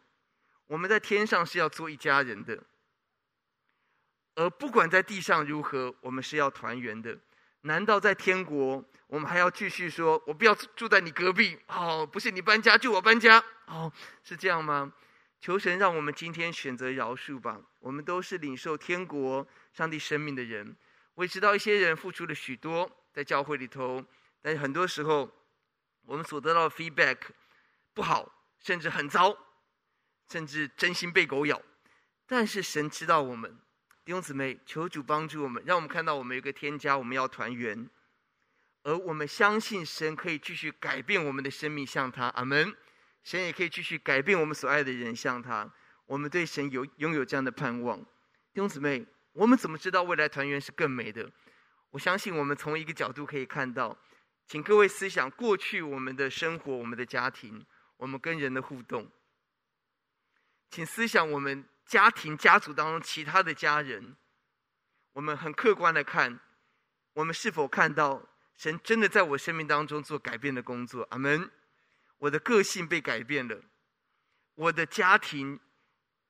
[0.67, 2.61] 我们在天上是要做一家人的，
[4.35, 7.17] 而不管在地上如何，我们是要团圆的。
[7.61, 11.57] 难道在天国，我们还要继续说，我不要住在你隔壁？
[11.67, 13.41] 哦，不是你搬家就我搬家？
[13.67, 13.91] 哦，
[14.23, 14.91] 是这样吗？
[15.39, 17.59] 求神让我们今天选择饶恕吧。
[17.79, 20.75] 我们都是领受天国上帝生命的人。
[21.15, 24.03] 我也知道一些人付出了许多在教会里头，
[24.41, 25.29] 但是很多时候
[26.05, 27.17] 我们所得到的 feedback
[27.93, 29.37] 不好，甚至很糟，
[30.29, 31.61] 甚至真心被狗咬。
[32.25, 33.59] 但是神知道我们，
[34.03, 37.89] 弟兄姊妹，求主帮助我们，让我们看到我们有个天家，我们要团圆，
[38.83, 42.27] 而我们相信神可以继续改变我们的生命，像他。
[42.29, 42.75] 阿门。
[43.23, 45.73] 神也可以继续改变我们所爱的人，像他。
[46.05, 47.97] 我们对神有拥有这样的盼望。
[48.01, 51.29] 弟兄姊妹，我们怎么知道未来团圆是更美的？
[51.91, 53.97] 我相信我们从一个角度可以看到，
[54.47, 57.65] 请各位思想过去我们的生活、我们的家庭、
[57.97, 59.11] 我们跟人的互动。
[60.69, 64.15] 请思想我们家庭、家族当中其他的家人。
[65.13, 66.39] 我们很客观的看，
[67.13, 71.07] 我们是否看到神真的在我生命当中做改变的工作？
[71.11, 71.51] 阿门。
[72.17, 73.61] 我的个性被改变了，
[74.55, 75.59] 我的家庭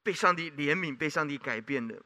[0.02, 2.04] 被上帝怜悯，被上帝改变了，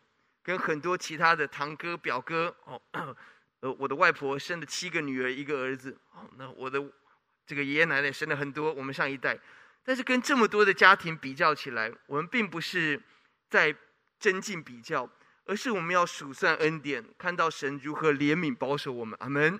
[0.47, 2.81] 跟很多其他的堂哥、表哥哦，
[3.59, 6.81] 呃，我的外婆生了七个女儿，一个儿子，哦，那我的
[7.45, 9.37] 这个爷爷奶奶生了很多，我们上一代，
[9.83, 12.97] 但是跟这么多的家庭比较起来，我们并不是
[13.49, 13.75] 在
[14.19, 15.09] 增进比较，
[15.43, 19.19] 而是我们要数算恩典，看到神如何怜悯保守我们。
[19.19, 19.57] 阿门。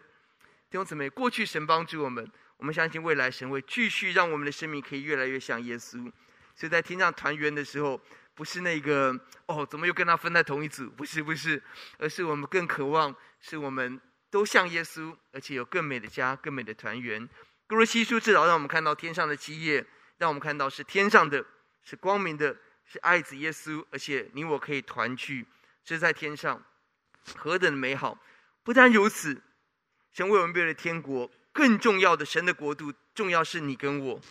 [0.69, 6.10] 弟兄姊妹，过去神帮助我们，我们相信未来神会继续让我们的生命可以越来越像耶稣。
[6.56, 8.02] 所以在天上团圆的时候，
[8.38, 10.88] 不是那个哦，怎么又跟他分在同一组？
[10.91, 11.62] 不是，不是，
[11.97, 17.28] 而是我们更渴望，是我们都像耶稣，而且有更美的家、更美的团圆。
[17.65, 19.84] 歌罗西书至少让我们看到天上的基业，
[20.19, 21.43] 让我们看到是天上的，
[21.84, 25.47] 是光明的，是爱子耶稣，而且你我可以团聚，
[25.84, 26.63] 是在天上，
[27.36, 28.19] 何等的美好！
[28.62, 29.41] 不但如此，
[30.13, 34.21] 神为我们预备了天国，更重要的，神的国度重要是你跟我，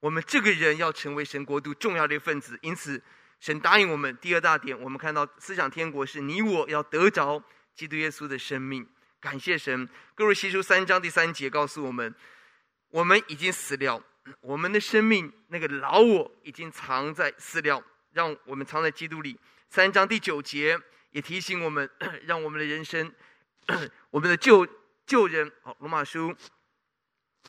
[0.00, 2.58] 我们这个人要成为神国度重要的一份子。
[2.62, 3.02] 因此，
[3.44, 8.88] 神答应我们第二大点，我们看到思想天国是你我要得着基督耶稣的生命。
[9.20, 12.14] 感谢神，各位西书三章第三节告诉我们。
[12.88, 14.02] 我们已经死了，
[14.40, 19.38] 我们的生命那个老我已经藏在死了，让我们藏在基督里。
[19.68, 20.80] 三章第九节
[21.10, 21.86] 也提醒我们，
[22.22, 23.12] 让我们的人生，
[24.08, 24.66] 我们的旧
[25.04, 25.52] 旧人。
[25.60, 26.34] 好，罗马书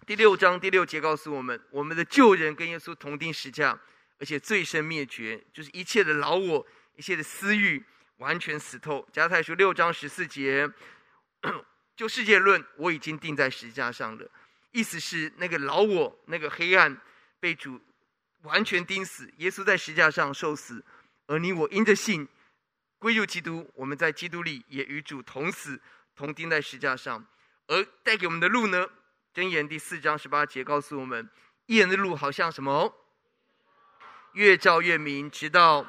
[0.05, 3.79] 第六章第六节告诉我们，我们的旧人跟耶稣同钉十架，
[4.25, 7.85] 而且罪身灭绝，就是一切的老我，一切的私欲
[8.17, 9.07] 完全死透。
[9.13, 10.67] 加太书六章十四节，
[11.95, 14.27] 就世界论，我已经钉在十架上了。
[14.71, 16.99] 意思是那个老我，那个黑暗
[17.39, 17.79] 被主
[18.41, 20.83] 完全钉死，耶稣在十架上受死，
[21.27, 22.27] 而你我因着信
[22.97, 25.79] 归入基督，我们在基督里也与主同死，
[26.15, 27.23] 同钉在十架上。
[27.67, 28.89] 而带给我们的路呢？
[29.35, 31.29] 箴言第四章十八节告诉我们：
[31.67, 32.91] 义人的路好像什么？
[34.35, 35.85] 越照越明，直到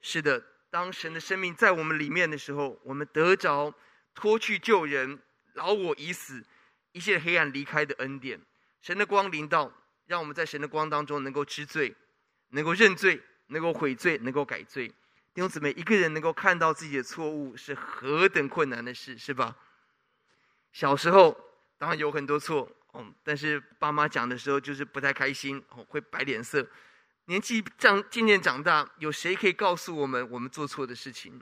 [0.00, 3.72] 是的，当神的生命在我们里面的时候，我们得着
[4.14, 5.18] 脱去旧人，
[5.54, 6.44] 老我已死。
[6.92, 8.38] 一切黑暗离开的恩典，
[8.82, 9.72] 神的光临到，
[10.06, 11.94] 让我们在神的光当中能够知罪，
[12.50, 14.88] 能够认罪，能够悔罪，能够改罪。
[15.32, 19.56] 弟兄姊妹，一个人能够看到自己的错误是何等困难的事，是吧？
[20.70, 21.34] 小时候
[21.78, 26.66] 当然有很多错，嗯，但是爸妈讲的时候就是不太开心，会摆脸色。
[27.26, 31.40] 年纪长渐渐长大，有谁可以告诉我们我们做错的事情？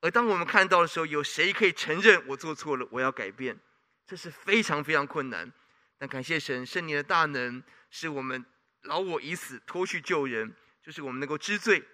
[0.00, 3.58] 而当我们看到的时候，有谁可以承认我做错了，我要改变？
[4.06, 5.52] 这是非常非常困难，
[5.98, 8.44] 但感谢神，圣灵的大能使我们
[8.82, 11.84] 老我已死，脱去旧人，就是我们能够知罪，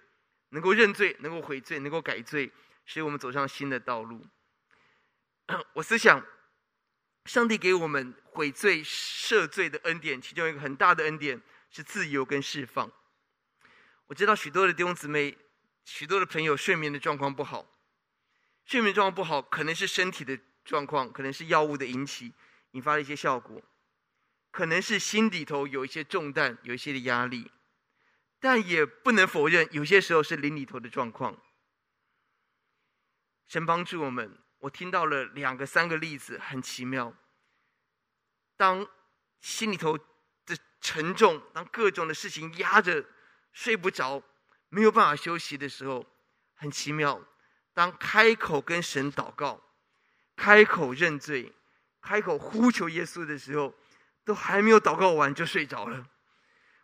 [0.49, 2.51] 能够认罪，能够悔罪，能够改罪，
[2.85, 4.25] 使我们走上新的道路。
[5.73, 6.25] 我思想，
[7.25, 11.41] 上帝给我们悔罪赦罪的恩典，其中一个很大的恩典
[11.75, 12.89] 是自由跟释放。
[14.05, 15.37] 我知道许多的弟兄姊妹，
[15.83, 17.67] 许多的朋友睡眠的状况不好，
[18.63, 20.39] 睡眠状况不好，可能是身体的。
[20.63, 22.33] 状况可能是药物的引起，
[22.71, 23.61] 引发了一些效果，
[24.49, 27.51] 可能是心里头有一些重担，有一些的压力，
[28.39, 31.39] 但也不能否认，有些时候是灵里头的状况。
[33.45, 37.13] 神帮助我们，我听到了两个、三个例子，很奇妙。
[38.57, 38.87] 当
[39.41, 39.99] 心里头
[40.85, 43.03] 沉重，当各种的事情压着，
[43.53, 44.21] 睡不着，
[44.69, 46.05] 没有办法休息的时候，
[46.53, 47.19] 很奇妙。
[47.73, 49.59] 当开口跟神祷告。
[50.35, 51.51] 开口认罪，
[52.01, 53.73] 开口呼求耶稣的时候，
[54.23, 56.05] 都还没有祷告完就睡着了。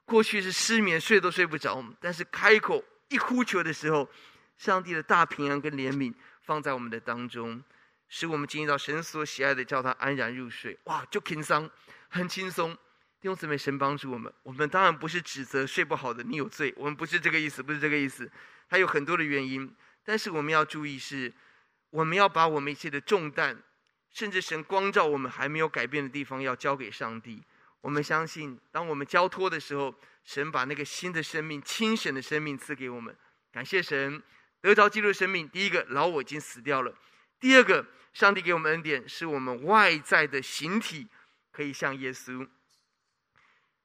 [0.05, 4.09] 过去是失眠，睡都睡不着，但是开口一呼求的时候，
[4.57, 6.11] 上帝的大平安跟怜悯
[6.41, 7.63] 放在我们的当中，
[8.09, 10.79] 使我们经历到神所喜爱的，叫他安然入睡。
[10.85, 11.69] 哇，就轻松，
[12.09, 12.75] 很轻松。
[13.21, 14.33] 弟兄姊妹，神帮助我们。
[14.41, 18.29] 我们当然不是指责睡不好的你有罪，我们不是这个意思，不是这个意思。
[18.67, 19.71] 还有很多的原因，
[20.03, 21.31] 但是我们要注意是。
[21.91, 23.61] 我们要把我们一切的重担，
[24.09, 27.43] 甚至神光照我们还没有改变的地方，要交给上帝。
[27.81, 33.13] 我们相信，当我们交托的时候，神把那个新的生命、清醒的生命赐给我们。
[33.51, 34.23] 感谢神，
[34.61, 35.49] 得着基督生命。
[35.49, 36.93] 第一个，老我已经死掉了；
[37.41, 41.09] 第二个，上帝给我们恩典，是我们外在的形体
[41.51, 42.47] 可以像耶稣。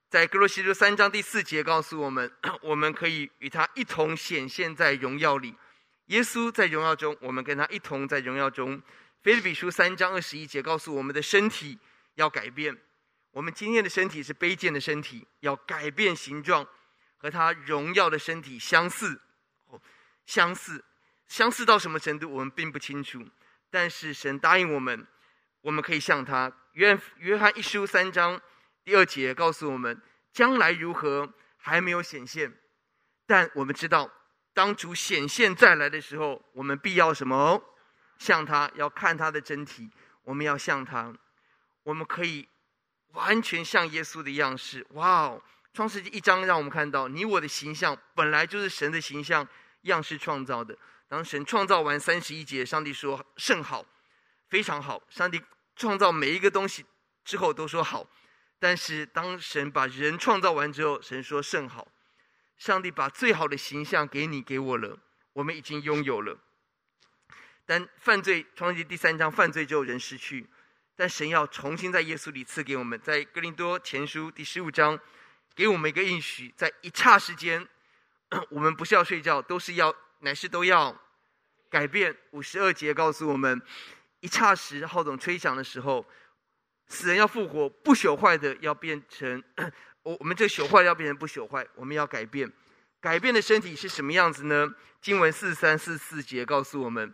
[0.09, 2.31] 在歌罗西书三章第四节告诉我们，
[2.63, 5.53] 我们可以与他一同显现在荣耀里。
[6.05, 8.81] 耶稣在荣耀中，我们跟他一同在荣耀中。
[9.21, 11.77] 腓立比书三章二十一节告诉我们的身体
[12.15, 12.77] 要改变，
[13.31, 16.65] 我们今天的身体是卑贱的身体，要改变形状，
[17.17, 19.19] 和他荣耀的身体相似。
[20.25, 20.85] 相似，
[21.27, 23.21] 相似到什么程度，我们并不清楚。
[23.69, 25.05] 但是神答应我们，
[25.59, 26.49] 我们可以像他。
[26.71, 28.39] 约约翰一书三章
[28.87, 32.57] 第二节告诉我们，将来如何还没有显现，
[33.25, 34.09] 但我们知道。
[34.53, 37.61] 当主显现再来的时候，我们必要什么？
[38.17, 39.89] 像他，要看他的真体。
[40.23, 41.13] 我们要像他，
[41.83, 42.47] 我们可以
[43.07, 44.87] 完全像耶稣的样式。
[44.91, 45.43] 哇哦！
[45.73, 49.45] 创世纪一章让我们看到，你我的形象本来就是神的形象
[49.81, 50.73] 样式创造的。
[51.09, 53.85] 当神创造完三十一节，上帝说甚好，
[54.47, 55.03] 非常好。
[55.09, 55.43] 上帝
[55.75, 56.85] 创造每一个东西
[57.25, 58.07] 之后都说好，
[58.59, 61.87] 但是当神把人创造完之后，神说甚好。
[62.57, 64.97] 上帝把最好的形象给你给我了，
[65.33, 66.39] 我们已经拥有了。
[67.65, 70.49] 但犯罪，创世纪第三章犯罪之后人失去，
[70.95, 74.99] 但神要重新在耶稣里赐给我们，在哥林多前书第十五章
[75.55, 77.67] 给我们一个应许，在一刹时间，
[78.49, 79.95] 我们不是要睡觉，都是要。
[80.21, 80.99] 乃是都要
[81.69, 82.17] 改变。
[82.31, 83.61] 五十二节告诉我们，
[84.19, 86.03] 一刹时号筒吹响的时候，
[86.87, 89.43] 死人要复活，不朽坏的要变成
[90.03, 91.67] 我，我们这朽坏要变成不朽坏。
[91.75, 92.51] 我们要改变，
[92.99, 94.73] 改变的身体是什么样子呢？
[95.01, 97.13] 经文四三四四节告诉我们，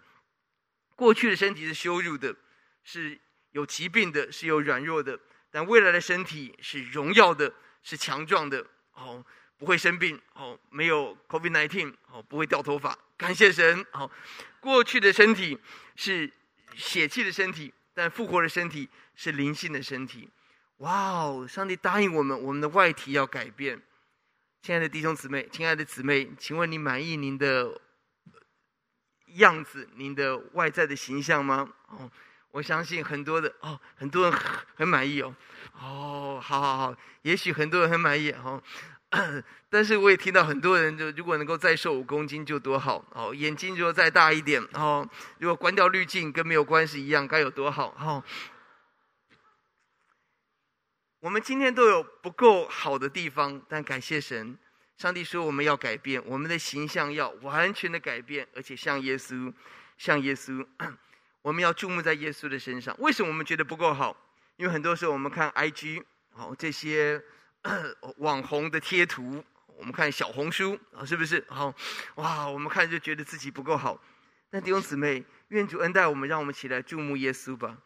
[0.96, 2.36] 过去的身体是羞辱的，
[2.84, 3.20] 是
[3.52, 5.20] 有疾病的，是有软弱的，
[5.52, 8.66] 但未来的身体是荣耀的，是强壮的。
[8.94, 9.26] 哦。
[9.56, 14.10] 不会生病，哦，没有 COVID-19，哦，不会掉头发，感谢神，哦，
[14.60, 15.58] 过去的身体
[15.96, 16.30] 是
[16.76, 20.30] 血气的身体，但复活的身体是灵性的身体。
[20.78, 23.82] 哇哦，上帝答应我们，我们的外体要改变。
[24.62, 27.80] 亲爱的弟兄姊妹，亲爱的姊妹，请问你满意您的
[29.36, 31.72] 样子，您的外在的形象吗？
[31.88, 32.10] 哦，
[32.52, 34.40] 我相信很多的，哦，很多人
[34.76, 35.36] 很满意哦，
[35.74, 38.62] 哦，好好好，也许很多人很满意，哦。
[39.70, 48.24] 但是我也听到很多人就，如果能够再瘦五公斤就多好哦，眼睛如果再大一点哦，如果关掉滤镜跟没有关系一样，该有多好哦。
[51.20, 54.58] 我们今天都有不够好的地方，但感谢神，
[54.98, 59.54] 上帝说我们要改变，我们的形象要完全的改变，而且像耶稣，
[59.98, 60.66] 像耶稣，
[61.44, 62.96] 我们要注目在耶稣的身上。
[63.00, 64.18] 为什么我们觉得不够好？
[64.58, 67.24] 因为很多时候我们看 IG 哦这些。
[68.18, 69.44] 网红的贴图，
[69.78, 71.44] 我们看小红书啊，是不是？
[71.50, 71.74] 好，
[72.16, 74.02] 哇，我们看就觉得自己不够好。
[74.50, 77.78] 但弟兄姊妹，愿主恩待我们，让我们起来注目耶稣吧。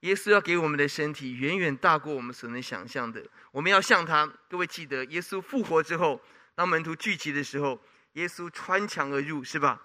[0.00, 4.26] 耶稣要给我们的身体远远大过我们所能想象的，我们要像他。
[4.48, 6.20] 各位记得，耶稣复活之后，
[6.54, 7.80] 当门徒聚集的时候，
[8.12, 9.80] 耶稣穿墙而入，是吧？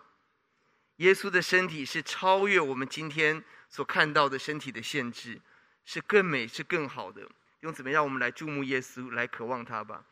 [0.97, 5.39] 耶稣的身体是超越我们今天所看到的身体的限制，
[5.85, 7.27] 是更美，是更好的。
[7.61, 8.03] 用怎么样？
[8.03, 10.05] 我们来注目耶稣，来渴望他吧。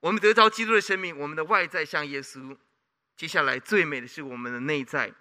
[0.00, 2.56] 我们得着基督的生命，我们的外在像耶稣。
[3.16, 5.12] 接下来最美的是我们的内在，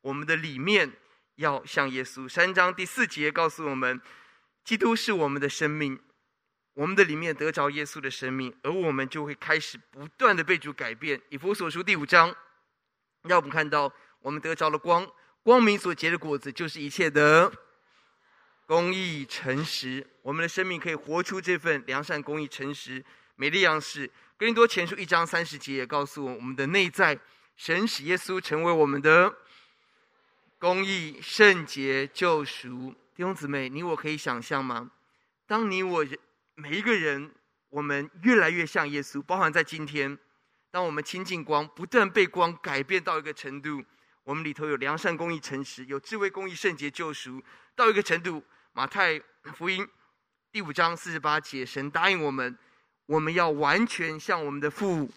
[0.00, 0.92] 我们的里面
[1.36, 2.28] 要像耶稣。
[2.28, 4.00] 三章第四节告诉我们，
[4.64, 6.00] 基督是我们的生命，
[6.74, 11.20] 我们的里面得着耶稣的生命，而我们就会开始不断的被主改变。
[11.28, 12.34] 以弗所书第五章，
[13.22, 15.06] 让我们看到我们得着了光，
[15.42, 17.52] 光明所结的果子就是一切的。
[18.66, 23.04] 公益诚实，我们的生命可以活出这份良善、公益、诚实、
[23.36, 24.10] 美丽样式。
[24.36, 27.18] 哥林多前书一章三十节也告诉我们，我们的内在，
[27.56, 29.36] 神使耶稣成为我们的
[30.58, 32.94] 公益、圣洁、救赎。
[33.14, 34.90] 弟兄姊妹，你我可以想象吗？
[35.46, 36.06] 当你我
[36.54, 37.30] 每一个人，
[37.68, 40.18] 我们越来越像耶稣，包含在今天，
[40.70, 43.84] 当我们亲近光，不断被光改变到一个程度，
[44.24, 47.42] 我们里头有良善、公益、诚实，有智慧、公益、圣洁、救赎，
[47.74, 48.42] 到一个程度。
[48.72, 49.20] 马太
[49.54, 49.86] 福音
[50.50, 52.56] 第五章四十八节，神答应我们，
[53.06, 55.10] 我们要完全像我们的父，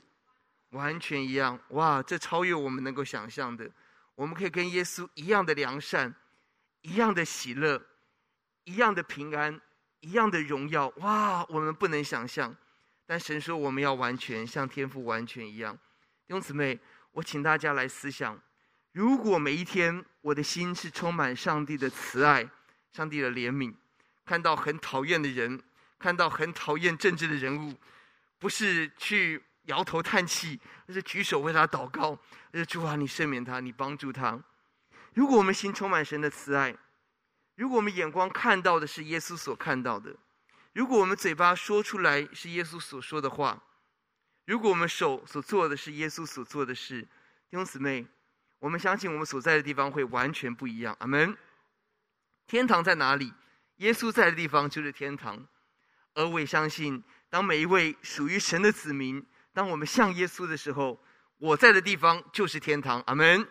[0.71, 1.57] 完全一样。
[1.69, 3.69] 哇，这超越我们能够想象的。
[4.15, 6.13] 我们可以跟耶稣一样的良善，
[6.81, 7.81] 一样的喜乐，
[8.65, 9.59] 一样的平安，
[10.01, 10.87] 一样的荣耀。
[10.97, 12.55] 哇，我们不能想象，
[13.05, 15.73] 但神说我们要完全像天父完全一样。
[16.27, 16.79] 弟兄姊妹，
[17.11, 18.41] 我请大家来思想：
[18.91, 22.49] 如果每一天我的心是充满上帝的慈爱。
[22.91, 23.71] 上帝的怜悯，
[24.25, 25.61] 看到很讨厌的人，
[25.99, 27.75] 看到很讨厌政治的人物，
[28.39, 32.17] 不是去摇头叹气，而是举手为他祷告，
[32.53, 34.41] 而是主啊，你赦免他，你帮助他。
[35.13, 36.75] 如果我们心充满神的慈爱，
[37.55, 40.15] 如果我们眼光看到的是耶稣所看到的，
[40.73, 43.61] 如果我们嘴巴说出来是耶稣所说的话，
[44.45, 48.07] 如果我们手所做的是耶稣所做的事，弟兄姊妹，
[48.65, 50.97] 我们相信我们所在的地方会完全不一样。
[50.97, 51.38] 阿门。
[52.47, 53.32] 天堂在哪里？
[53.76, 55.45] 耶稣在的地方就是天堂。
[56.16, 60.99] 而我也相信，当每一位属于神的子民，当我们像耶稣的时候，
[61.38, 62.99] 我在的地方就是天堂。
[63.05, 63.47] 阿门。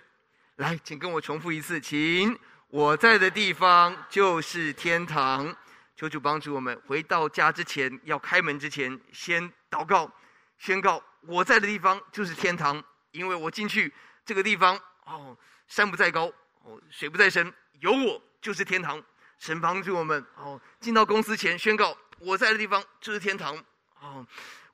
[0.56, 2.36] 来，请跟我重复一次，请
[2.66, 5.56] 我在的地方就是天堂。
[5.94, 10.12] 求主帮助我们，回到家之前，要开门之前，先祷告，
[10.58, 13.94] 宣告我在的地方就是天堂，因为我进去
[14.24, 15.36] 这个地方，哦，
[15.68, 16.32] 山不在高，
[16.62, 18.22] 哦，水不在深，有我。
[18.40, 19.02] 就是天堂，
[19.38, 20.60] 神帮助我们哦。
[20.78, 23.56] 进到公司前宣告，我在的地方就是天堂
[23.98, 24.26] 哦。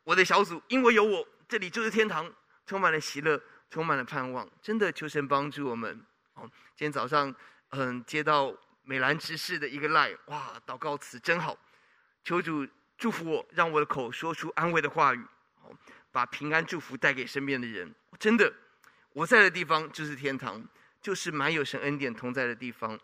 [0.03, 2.29] 我的小组因为有我，这里就是天堂，
[2.67, 4.51] 充满了喜乐，充满了盼望。
[4.61, 6.05] 真的，求神帮助我们。
[6.35, 6.43] 哦，
[6.75, 7.33] 今天早上，
[7.69, 8.53] 嗯，接到
[8.83, 11.57] 美兰执事的一个 line，哇，祷告词真好，
[12.25, 12.67] 求主
[12.99, 15.25] 祝福我，让我的口说出安慰的话语，
[15.63, 15.73] 哦，
[16.11, 17.95] 把平安祝福带给身边的人。
[18.19, 18.53] 真的，
[19.13, 20.65] 我在的地方就是天堂，
[21.01, 22.99] 就是满有神恩典同在的地方。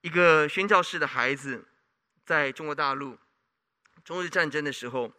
[0.00, 1.64] 一个宣教士的孩子，
[2.24, 3.16] 在中国大陆
[4.04, 5.12] 中日战争的时候，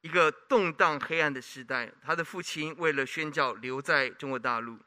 [0.00, 4.78] 一个动荡黑暗的时代，他的父亲为了宣教留在中国大陆，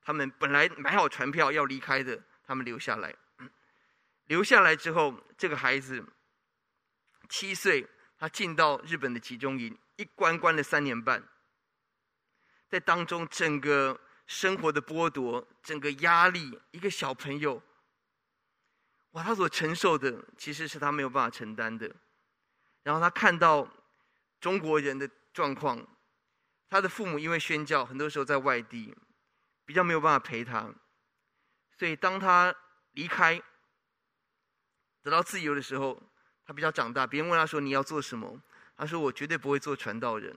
[0.00, 3.14] 他们本来买好船票要离开的，他们留下来。
[4.26, 6.06] 留下来之后，这个孩子
[7.28, 7.84] 七岁，
[8.16, 11.22] 他进到日本的集中营，一关关了三年半，
[12.70, 17.60] 在当中整个生活的剥夺，整个压力，一个小朋友。
[19.10, 21.90] 哇，他所承受的其实是他没有办法承担的。
[22.84, 23.68] 然后他看到
[24.40, 25.84] 中国人的状况，
[26.68, 28.94] 他的父母因为宣教，很多时候在外地，
[29.64, 30.72] 比较没有办法陪他。
[31.76, 32.54] 所以当他
[32.92, 33.42] 离开，
[35.02, 36.00] 得到自由的时候，
[36.46, 37.04] 他比较长大。
[37.04, 38.40] 别人问他说：“你要做什么？”
[38.78, 40.36] 他说：“我绝对不会做传道人。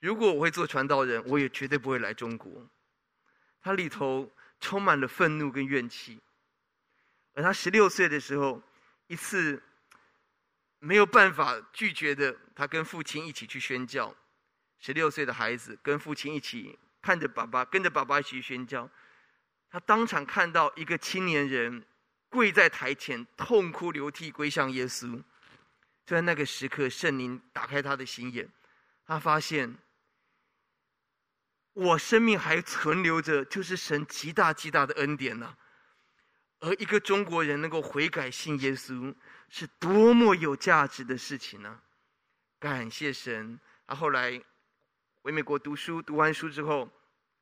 [0.00, 2.68] 如果我会做传道人，我也绝对不会来中国。”
[3.60, 4.30] 他里头
[4.60, 6.20] 充满了愤怒跟怨气。
[7.34, 8.62] 而他十六岁的时候，
[9.08, 9.62] 一次
[10.78, 14.14] 没有办法拒绝的，他跟父亲一起去宣教。
[14.78, 18.88] 十六岁的孩子跟父亲一起看着爸爸，跟着爸爸一起去宣教。
[19.70, 21.84] 他当场看到一个青年人
[22.28, 25.20] 跪在台前，痛哭流涕归向耶稣。
[26.06, 28.48] 就在那个时刻，圣灵打开他的心眼，
[29.04, 29.76] 他发现
[31.78, 35.58] 我生命还存留着，就是神极大极大的恩典呐、啊。
[36.58, 39.14] 而一个中国人能够悔改信耶稣，
[39.48, 41.80] 是多么有价值的事情呢？
[42.58, 43.60] 感谢神！
[43.86, 44.42] 他后来
[45.22, 46.90] 回美国读书，读完书之后，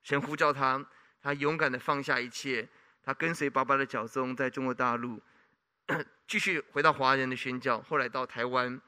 [0.02, 0.86] 神呼召他，
[1.22, 2.68] 他勇敢的放下一切，
[3.02, 5.18] 他跟随爸爸的脚踪，在中国大陆
[6.28, 7.80] 继续回到华人的宣教。
[7.80, 8.78] 后来到台湾，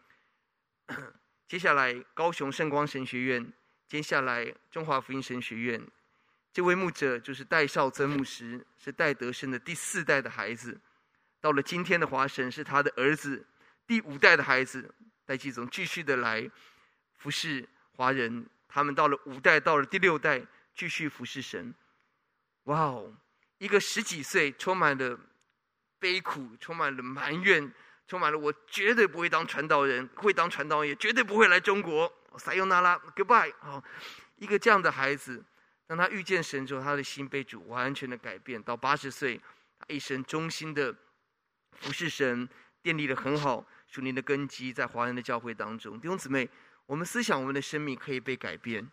[1.49, 3.51] 接下来高雄圣光神学院，
[3.89, 5.83] 接下来中华福音神学院。
[6.53, 10.79] 这位牧者就是戴绍曾牧师，是戴德生的第四代的孩子。
[11.41, 13.47] 到了今天的华神，是他的儿子
[13.87, 14.95] 第五代的孩子。
[15.25, 16.51] 戴季总继续的来
[17.17, 20.43] 服侍华人，他们到了五代，到了第六代，
[20.75, 21.75] 继续服侍神。
[22.65, 23.15] 哇哦，
[23.59, 25.19] 一个十几岁，充满了
[25.99, 27.73] 悲苦，充满了埋怨，
[28.07, 32.13] 充满了我绝对不会当传道人，会当传道人也绝对不会来中国。
[32.37, 33.55] 撒由那拉，Goodbye。
[33.61, 33.83] 哦，
[34.37, 35.43] 一个这样的孩子。
[35.87, 38.63] 当他遇见神之后，他的心被主完全的改变。
[38.63, 39.41] 到八十岁，
[39.79, 40.95] 他一生忠心的
[41.73, 42.47] 服侍神，
[42.83, 45.99] 建立了很好属灵的根基，在华人的教会当中。
[45.99, 46.47] 弟兄姊妹，
[46.85, 48.87] 我们思想，我们的生命可以被改变，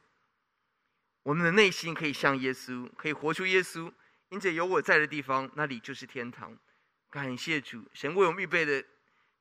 [1.23, 3.91] 我们的内心可以像耶稣，可以活出耶稣。
[4.29, 6.57] 因着有我在的地方，那里就是天堂。
[7.09, 8.83] 感谢主，神为我们预备的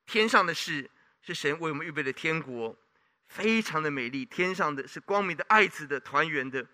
[0.06, 0.90] 天上的事，
[1.22, 2.76] 是神为我们预备的天国，
[3.34, 4.24] 非常的美丽。
[4.24, 6.64] 天上的是光明的、爱子的、团圆的。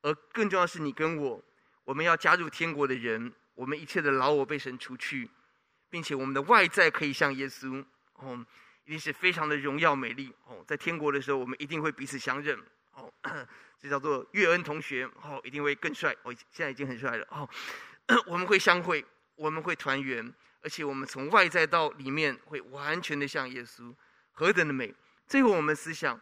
[0.00, 1.40] 而更重要的是，你跟我，
[1.84, 5.30] 我们要加入天国的人，我们一切的老我被神除去，
[5.88, 7.84] 并且我们的外在可以像耶稣，
[8.14, 8.44] 哦，
[8.84, 10.64] 一定是非常的荣耀美丽哦。
[10.66, 12.58] 在天国的时候，我们一定会彼此相认
[12.94, 13.12] 哦，
[13.78, 17.48] 这叫做岳恩同学哦，一定会更帅哦，现在已经很帅了哦。
[18.26, 19.04] 我们会相会，
[19.36, 23.94] 我们会团圆，而且我们从外在到里面会完全的像耶稣，
[24.32, 24.92] 何等的美！
[25.32, 26.20] 最后我们思想。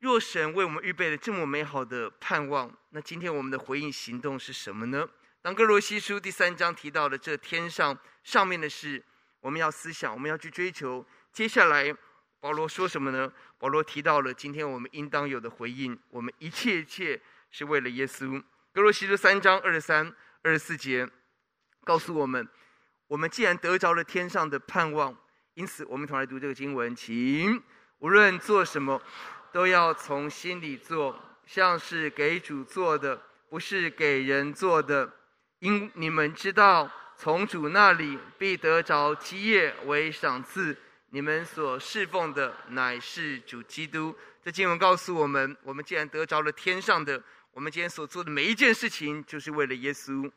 [0.00, 5.08] 若神为我们预备了这么美好的盼望，那今天我们的回应行动是什么呢？
[5.40, 9.00] 当哥罗西书第三章提到了这天上上面的事，
[9.38, 11.06] 我们要思想，我们要去追求。
[11.32, 11.94] 接下来
[12.40, 13.32] 保罗说什么呢？
[13.56, 17.22] 保罗提到了今天我们应当有的回应，我们一切一切
[17.52, 18.42] 是为了耶稣。
[18.72, 20.12] 哥罗西书三章二十三、
[20.42, 21.08] 二十四节
[21.84, 22.48] 告诉我们：
[23.06, 25.16] 我们既然得着了天上的盼望，
[25.54, 27.62] 因此我们同来读这个经文，请
[28.04, 29.00] 无论做什么。
[29.50, 35.08] 都要从心里做，像是给主做的，不是给人做的。
[35.60, 40.76] 因你们知道，从主那里必得着基业为赏赐。
[41.10, 44.12] 你们所侍奉的乃是主基督。
[44.42, 50.28] 这经文告诉我们：我们既然得着了天上的，我们今天所做的每一件事情，就是为了耶稣。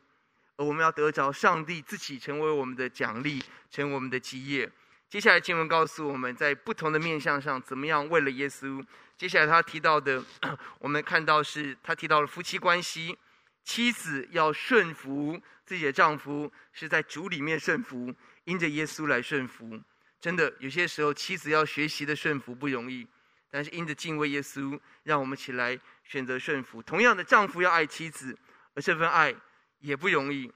[0.56, 4.70] 而我们要得着上帝自己成为我们的奖励，成为我们的基业。
[5.08, 8.84] 接下来经文告诉我们在不同的面向上，怎么样为了耶稣。
[9.16, 10.22] 接下来他提到的，
[10.78, 13.16] 我们看到是他提到了夫妻关系，
[13.64, 19.80] 妻子要顺服自己的丈夫，是在主里面顺服，因着耶稣来顺服。
[20.20, 23.06] 真的，有些时候妻子要学习的顺服不容易，
[23.50, 26.82] 但是因着敬畏耶稣，让我们起来选择顺服。
[26.82, 28.36] 同样的，丈夫要爱妻子，
[28.74, 29.34] 而这份爱
[29.78, 30.52] 也不容易。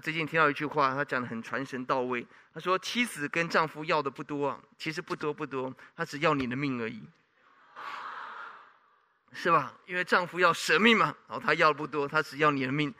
[0.00, 2.26] 最近听到一句话，他讲的很传神到位。
[2.54, 7.02] 他说：“妻子跟丈夫要的不多，其实不多不多，他只要你的命而已，
[9.32, 9.74] 是吧？
[9.86, 12.94] 因为丈夫要舍命嘛，然后他要的不多，他只要你的命。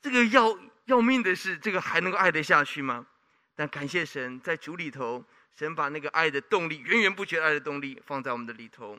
[0.00, 3.06] 这个要要命的是，这个还能够爱得下去吗？
[3.54, 5.24] 但感谢神，在主里头。”
[5.58, 8.96] 神把那个爱的动力，源源不绝爱的动力放在我们的里头，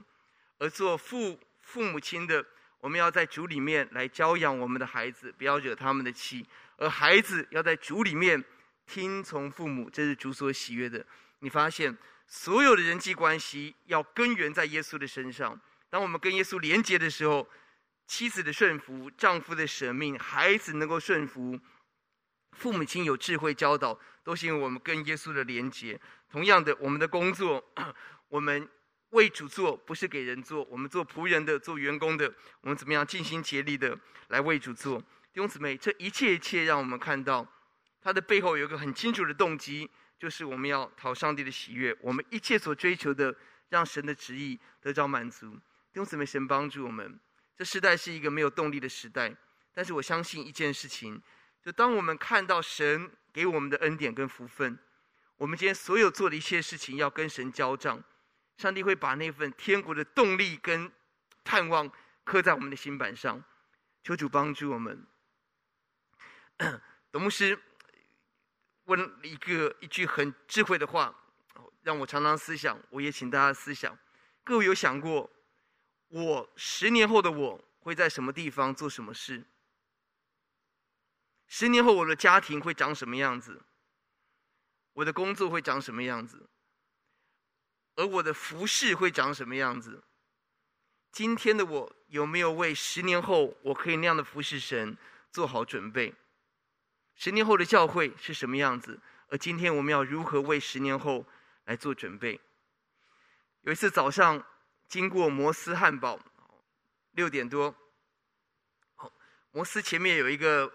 [0.58, 2.46] 而做父父母亲的，
[2.80, 6.44] 我们要在主里面来教养我们的孩子，不要惹他们的气；
[6.78, 8.44] 而孩子要在主里面
[8.86, 11.06] 听从父母，这是主所喜悦的。
[11.40, 15.60] 你发现所有的人际关系要根源在耶稣的身上。
[15.90, 17.50] 当我们跟耶稣连接的时候，
[18.08, 21.60] 妻子的顺服，丈夫的舍命，孩子能够顺服，
[22.54, 26.00] 父母亲有智慧教导，都是因为我们跟耶稣的连接。
[26.30, 27.64] 同样的，我们的工作，
[28.30, 28.70] 我们
[29.12, 30.64] 为主做，不是给人做。
[30.66, 32.32] 我们做仆人的，做员工的，
[32.62, 33.98] 我们怎么样尽心竭力的
[34.28, 35.00] 来为主做？
[35.00, 37.48] 弟兄姊妹，这一切一切，让我们看到，
[38.02, 41.96] 它的背后有一个很清楚的动机，就是我们要讨上帝的喜悦。
[42.02, 43.36] 我们一切所追求的，
[43.70, 45.52] 让神的旨意得着满足。
[45.52, 47.20] 弟兄姊妹，神帮助我们。
[47.58, 49.36] 这时代是一个没有动力的时代，
[49.74, 51.22] 但是我相信一件事情，
[51.64, 54.78] 就当我们看到神给我们的恩典跟福分。
[55.38, 58.02] 我们今天所有做的一切事情，要跟神交账，
[58.60, 60.92] 上帝会把那份天国的动力跟
[61.46, 61.90] 盼望
[62.26, 63.42] 刻在我们的心板上。
[64.04, 65.08] 求主帮助我们。
[67.10, 67.58] 董牧师
[68.84, 71.16] 问一个一句很智慧的话，
[71.84, 72.78] 让我常常思想。
[72.90, 73.98] 我也请大家思想：
[74.44, 75.32] 各位有想过，
[76.10, 79.46] 我十年后的我会在什么地方做什么事？
[81.48, 83.62] 十年后我的家庭会长什么样子？
[84.94, 86.50] 我的工作会长什么样子？
[88.00, 90.02] 而我的服饰会长什么样子？
[91.12, 94.98] 今天的我有没有为十年后我可以那样的服侍神
[95.34, 96.16] 做好准备？
[97.14, 98.98] 十年后的教会是什么样子？
[99.28, 101.26] 而今天我们要如何为十年后
[101.66, 102.40] 来做准备？
[103.64, 104.42] 有一次早上
[104.88, 106.18] 经过摩斯汉堡，
[107.12, 107.76] 六点多，
[109.52, 110.72] 摩斯前面有一个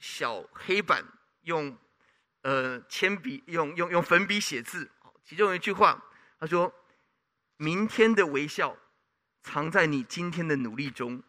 [0.00, 1.04] 小黑板，
[1.42, 1.78] 用。
[2.42, 4.90] 呃，铅笔用用用粉笔写字，
[5.24, 6.04] 其中有一句话，
[6.44, 6.70] 他说
[7.56, 8.76] ：“明天的微笑
[9.42, 11.22] 藏在你今天的努力中。”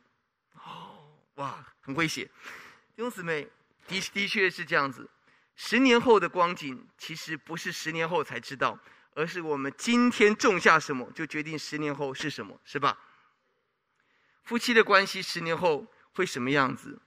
[0.61, 2.25] 哦，哇，很会写。
[2.25, 3.47] 弟兄姊妹，
[3.87, 5.09] 的的确是这样子。
[5.55, 8.77] 十年后的光景，其实不是十年后才知道，
[9.13, 12.99] 而是我们今天种下什么，就决定十年后是什么，是吧？
[14.43, 17.01] 夫妻的关系十年后会什么样子？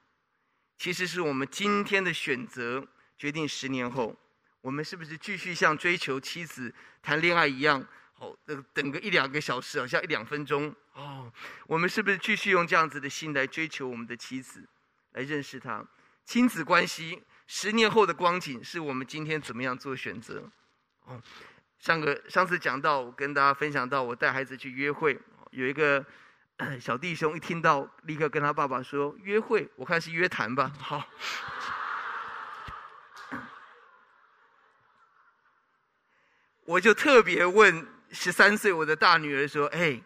[0.78, 2.88] 其实是我们今天的选择。
[3.18, 4.16] 决定十年后，
[4.60, 7.84] 我们是不是继续像追求妻子谈恋爱一样？
[8.18, 11.32] 哦，等等个一两个小时，好像一两分钟哦。
[11.68, 14.68] 我们是不是继续用这样子的心来追求我们的妻子，
[15.12, 15.86] 来认识她？
[16.24, 20.50] 亲子关系十年后的光景，是我们今天怎么样做选择？
[21.04, 21.22] 哦，
[21.78, 25.16] 上个上次讲到，我跟大家分享到，我带孩子去约会，
[25.52, 26.04] 有一个
[26.80, 31.08] 小弟兄一听到，立刻跟他爸爸说：“约会，我看是约谈吧。”好。
[36.68, 39.98] 我就特别问十三岁我的大女儿说：“哎，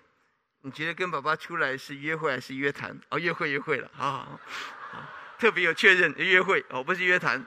[0.60, 2.96] 你觉得跟爸爸出来是约会还是约谈？
[3.08, 4.40] 哦，约会约会了，好好
[4.92, 5.04] 好，
[5.40, 7.44] 特别有确认约会哦，不是约谈。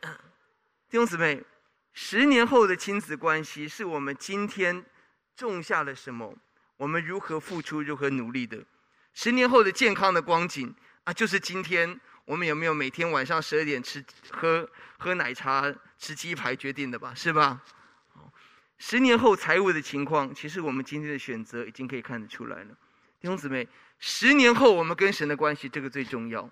[0.00, 1.44] 弟兄姊妹，
[1.92, 4.82] 十年后的亲子关系是我们今天
[5.36, 6.34] 种下了什么？
[6.78, 8.64] 我们如何付出、如何努力的？
[9.12, 14.68] 十年后的健康的光景啊，就是今天我们有没有每天晚上十二点吃喝
[14.98, 17.60] 喝奶茶？”吃鸡排决定的吧，是吧？
[18.76, 22.66] 十年后财务的情况，其实我们今天的选择已经可以看得出来了。
[23.18, 23.66] 弟兄姊妹，
[23.98, 26.48] 十年后我们跟神的关系，这个最重要。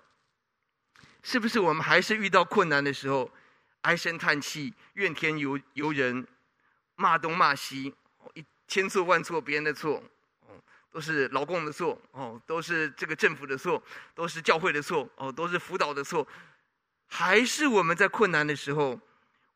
[1.23, 3.31] 是不是我们还是遇到困难的时候，
[3.83, 6.27] 唉声叹气、怨天尤尤人、
[6.95, 7.95] 骂东骂西，
[8.33, 10.03] 一千错万错别人的错，
[10.97, 13.79] 都是老公的错，哦，都是这个政府的错，
[14.15, 16.27] 都是教会的错，哦，都是辅导的错，
[17.05, 18.99] 还是我们在困难的时候？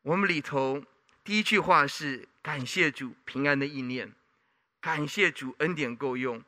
[0.02, 0.80] 我们里头
[1.24, 4.12] 第一句话是感谢主平安的意念，
[4.80, 6.40] 感谢主恩典够用，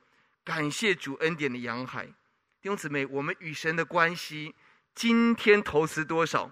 [0.45, 2.07] 感谢主恩典的洋海。
[2.07, 4.55] 弟兄姊妹，我们与神的关系，
[4.95, 6.49] 今天投资多少，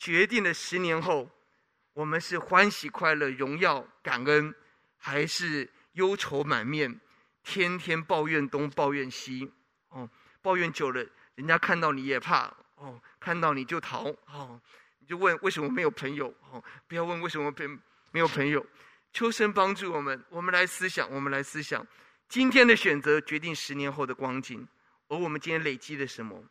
[0.00, 1.30] 决定了十年后，
[1.92, 4.52] 我们是欢喜快乐、荣耀感恩，
[4.96, 6.98] 还是忧愁满面，
[7.48, 9.50] 天天抱怨东抱怨西？
[9.88, 10.06] 哦，
[10.42, 11.02] 抱怨久了，
[11.34, 14.60] 人家看到你也怕，哦，看到你就逃，哦。
[14.98, 16.28] 你就问为什么没有朋友？
[16.50, 17.66] 哦，不要问为什么没
[18.10, 18.64] 没有朋友。
[19.14, 21.86] 秋生帮助我们，我们来思想，我们来思想，
[22.28, 24.68] 今天的选择决定十年后的光景，
[25.08, 26.44] 而我们今天累积了什么？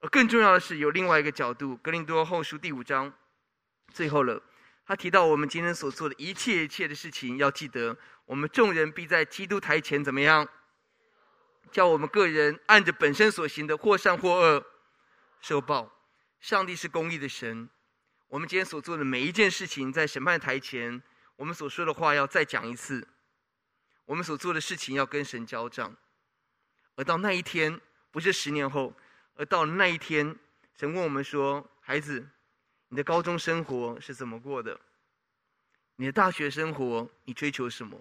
[0.00, 3.10] 而更重要的是，有另外一个角度，《格林多后书》第五章
[3.94, 4.42] 最后了，
[4.84, 7.96] 他提到我们今天所做的一切一切的事情，要记得，
[8.30, 10.48] 我们众人必在基督台前怎么样？
[11.72, 14.64] 叫我们个人按着本身所行的，或善或恶，
[15.40, 15.92] 受报。
[16.38, 17.68] 上帝是公义的神，
[18.28, 21.02] 我们今天所做的每一件事情，在审判台前，
[21.34, 23.04] 我们所说的话要再讲一次，
[24.04, 25.96] 我们所做的事情要跟神交账。
[26.94, 27.80] 而到那一天，
[28.12, 28.94] 不是十年后，
[29.34, 30.38] 而到那一天，
[30.78, 32.24] 神问我们说：“孩子，
[32.90, 34.80] 你的高中生活是怎么过的？
[35.96, 38.00] 你的大学生活，你追求什么？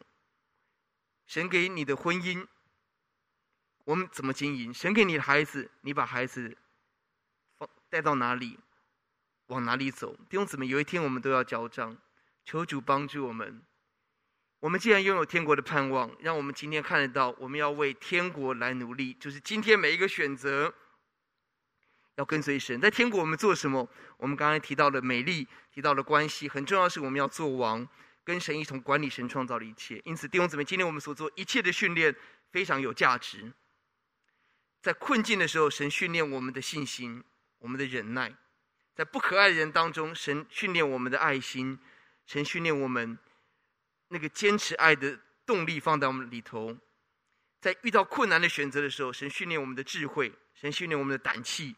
[1.29, 2.45] 神给你的婚姻。”
[3.85, 4.73] 我们怎么经营？
[4.73, 6.57] 神给你的孩子，你把孩子
[7.59, 8.59] 放带到哪里，
[9.45, 10.15] 往哪里走？
[10.27, 11.95] 弟兄姊妹，有一天我们都要交账，
[12.43, 13.61] 求主帮助我们。
[14.59, 19.13] 我们既然拥有天国的盼望，让我们今天看得到，我们要为天国来努力。
[19.13, 20.73] 就是今天每一个选择，
[22.15, 22.81] 要跟随神。
[22.81, 23.87] 在天国，我们做什么？
[24.17, 27.87] 我们刚才提到了美丽，提到了关系，很重要是我们要做王，
[28.23, 30.01] 跟神一同管理神创造的一切。
[30.05, 32.15] 因此，弟兄姊妹，今天我们所做一切的训练
[32.51, 33.51] 非常有价值。
[34.81, 37.23] 在困境的时候，神训练我们的信心，
[37.57, 38.29] 我们的忍耐；
[38.95, 41.79] 在不可爱的人当中，神训练我们的爱心，
[42.25, 43.17] 神训练我们
[44.07, 46.77] 那个坚持爱的动力放在我们里头。
[47.59, 51.75] 在遇到困难的选择的时候，神训练我们的智慧，神训练我们的胆气，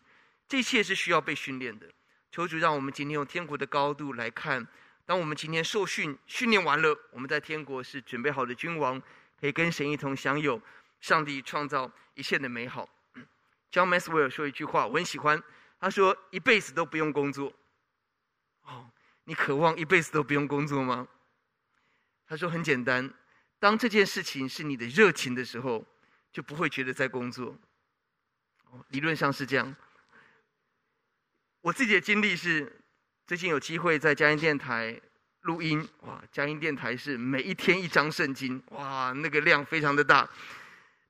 [0.47, 1.89] 这一切是需要被训练的。
[2.31, 4.67] 求主让我们今天用天国的高度来看，
[5.11, 8.97] 当我们今天受训训练完了，我们在天国是准备好的君王，
[9.37, 10.61] 可以跟神一同享有。
[11.01, 12.87] 上帝创造一切的美好。
[13.73, 15.43] John Maxwell 说一句话，我很喜欢。
[15.81, 17.51] 他说：“一辈子都不用工作。”
[18.63, 18.89] 哦，
[19.25, 21.05] 你渴望一辈子都不用工作吗？
[22.25, 23.13] 他说：“很简单，
[23.59, 25.85] 当这件事情是你的热情的时候，
[26.31, 27.57] 就不会觉得在工作。”
[28.71, 29.75] 哦，理论上是这样。
[31.59, 32.80] 我自己的经历是，
[33.27, 34.99] 最近有机会在佳音电台
[35.41, 35.87] 录音。
[36.01, 40.29] 哇，佳音电台是每一天一张圣经，哇，那个量非常的大。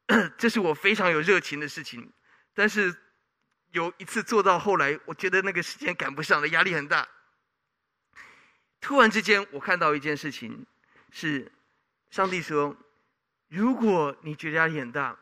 [0.37, 2.11] 这是我非常有热情的事情，
[2.53, 2.93] 但是
[3.71, 7.07] 有一次做到后来，我觉得那个时间赶不上了，压力很大。
[8.79, 10.65] 突然之间，我看到一件事情，
[11.11, 11.51] 是
[12.09, 12.75] 上帝说
[13.47, 15.17] ：“如果你觉得压力很大，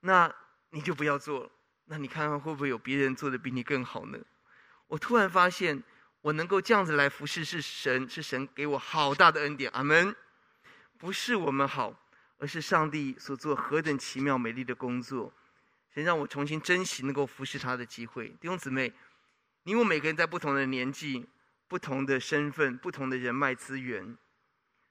[0.00, 0.32] 那
[0.70, 1.50] 你就不要做了。
[1.86, 4.18] 那你看看会不会有别人做的比你更好呢？”
[4.88, 5.82] 我突然发现，
[6.24, 9.70] 我能够这样子来服侍，是神，是神给我好大的恩典。
[9.72, 10.16] 阿门。
[10.96, 12.00] 不是我们好。
[12.36, 15.32] 而是上帝所做何等奇妙美丽的工作，
[15.94, 18.28] 先让我重新珍惜能够服侍他的机会。
[18.40, 18.92] 弟兄姊妹，
[19.62, 21.26] 你我每个人在不同的年纪、
[21.68, 24.18] 不同的身份、不同的人脉资源，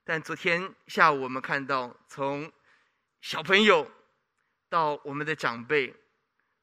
[0.03, 2.51] 但昨天下午我们看到，从
[3.21, 3.91] 小朋友
[4.69, 5.93] 到我们的长辈，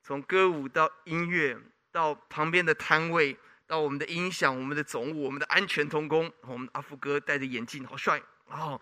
[0.03, 1.57] 从歌舞到音乐，
[1.93, 3.37] 到旁边的摊位，
[3.71, 8.81] 到我们的音响、我们的总务、我们的安全通工，我们阿福哥戴着眼镜，好帅哦！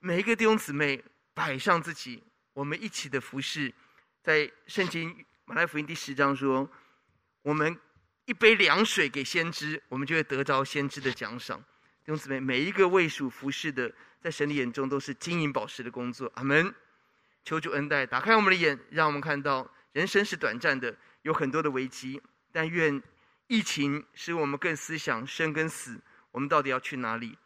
[0.00, 1.02] 每一个弟兄姊妹。
[1.38, 2.20] 摆上自己，
[2.52, 3.72] 我们一起的服侍，
[4.24, 6.68] 在圣经马太福音第十章说，
[7.42, 7.78] 我们
[8.24, 11.56] 一杯凉水给先知，我们就会得着先知的奖赏。
[11.60, 13.88] 弟兄姊妹，每一个为属服侍的，
[14.20, 16.28] 在神的眼中都是金银宝石的工作。
[16.34, 16.74] 阿门。
[17.44, 22.20] 求主恩待，打开我们的眼，让我们看到人生是短暂的，有很多的危机。
[22.50, 23.00] 但愿
[23.48, 27.36] 疫情使我们更思想生跟死，我们到底要去哪里？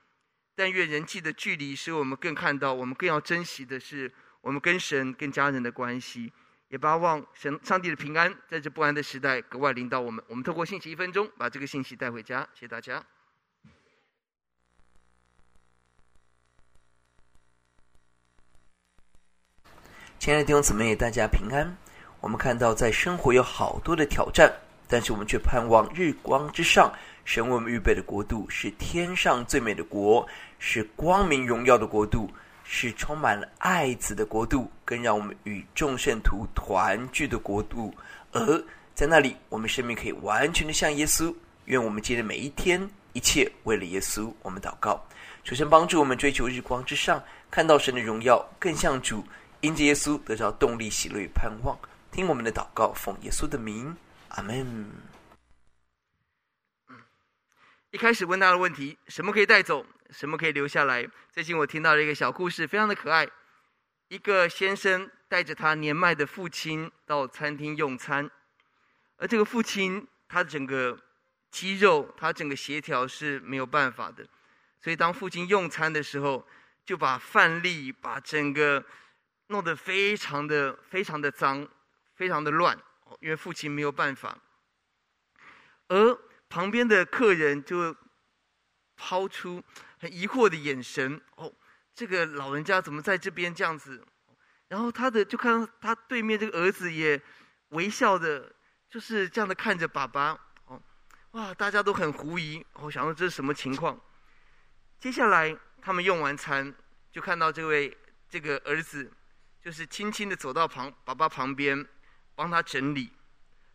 [0.54, 6.32] 但愿人际的距离使我们更看到，我们更要珍惜的是我们跟神、跟家人的关系，
[6.68, 10.22] 也巴望神、上帝的平安在这不安的时代格外领导我们。
[10.28, 12.46] 我们透过信息一分钟，把这个信息带回家。
[12.52, 13.02] 谢谢大家。
[20.18, 21.76] 亲爱的弟兄姊妹，大家平安。
[22.20, 24.52] 我们看到在生活有好多的挑战，
[24.92, 26.92] 但是我们却盼望日光之上。
[27.24, 30.28] 神为我们预备的国度是天上最美的国，
[30.58, 32.30] 是光明荣耀的国度，
[32.62, 37.94] 是充满了爱子的国度，更让我们与众圣徒团聚的国度。
[38.32, 38.62] 而
[38.94, 41.34] 在那里，我们生命可以完全的像耶稣。
[41.64, 44.30] 愿我们今天每一天，一切为了耶稣。
[44.42, 45.02] 我们祷告，
[45.42, 49.24] 求神帮助我们追求日光之上，看到神的荣耀，更像主，
[49.62, 51.74] 因着耶稣得着动力、喜乐与盼望。
[52.10, 53.96] 听我们的祷告，奉耶稣的名，
[54.32, 54.86] 阿门。
[57.90, 59.84] 一开始问他的问题：什么可以带走？
[60.10, 61.06] 什么可以留下来？
[61.30, 63.28] 最近我听到了一个小故事，非常的可爱。
[64.08, 68.30] 一个先生带着他年迈的父亲到餐厅用餐，
[69.16, 70.98] 而这个父亲他整个
[71.50, 74.26] 肌肉，他整个协调是没有办法的。
[74.80, 76.46] 所以当父亲用餐的时候，
[76.86, 78.82] 就把饭粒把整个
[79.48, 81.68] 弄得非常的非常的脏，
[82.14, 82.78] 非常的乱，
[83.20, 84.38] 因为父亲没有办法。
[85.88, 87.94] 而旁边的客人就
[88.96, 89.62] 抛出
[89.98, 91.52] 很疑惑的眼神：“哦，
[91.94, 94.06] 这个老人家怎么在这边这样子？”
[94.68, 97.20] 然后他的就看到他对面这个儿子也
[97.68, 98.50] 微笑的，
[98.88, 100.38] 就是这样的看着爸爸。
[100.64, 100.82] 哦，
[101.32, 104.00] 哇，大家都很狐疑，我、哦、想说这是什么情况？
[104.98, 106.74] 接下来他们用完餐，
[107.10, 107.94] 就看到这位
[108.30, 109.12] 这个儿子，
[109.60, 111.86] 就是轻轻的走到旁爸爸旁边，
[112.34, 113.12] 帮他整理，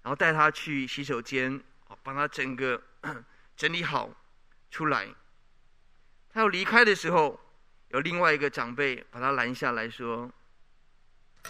[0.02, 1.62] 然后带他去洗手间，
[2.04, 2.82] 帮他整个
[3.56, 4.10] 整理好
[4.70, 5.14] 出来。
[6.30, 7.40] 他要离开的时候，
[7.90, 10.32] 有另外一个长辈把他拦下来说。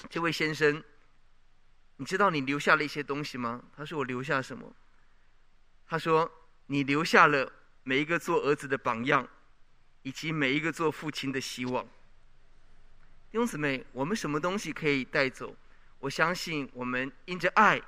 [0.09, 0.83] 这位先生，
[1.95, 3.63] 你知道你留下了一些东西吗？
[3.75, 4.75] 他说：“我留下什么？”
[5.87, 6.31] 他说
[6.67, 7.51] ：“你留下了
[7.83, 9.27] 每一个做儿子的榜样，
[10.03, 11.83] 以及每一个做父亲的希望。”
[13.31, 15.55] 弟兄姊妹，我们什么东西可以带走？
[15.99, 17.81] 我相信我们因着爱，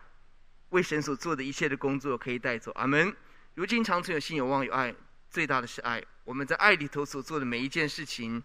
[0.70, 2.72] 为神所做的一切的工作可以带走。
[2.74, 3.16] 阿门。
[3.56, 4.96] 如今长存有信、有望、有爱，
[5.30, 6.02] 最大的是爱。
[6.24, 8.42] 我们在爱里头所做的每一件事情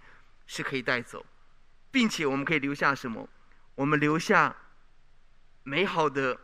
[0.46, 1.24] 是可以带走，
[1.92, 3.28] 并且我们可以留下什么？
[3.76, 4.56] 我们留下
[5.62, 6.36] 美好的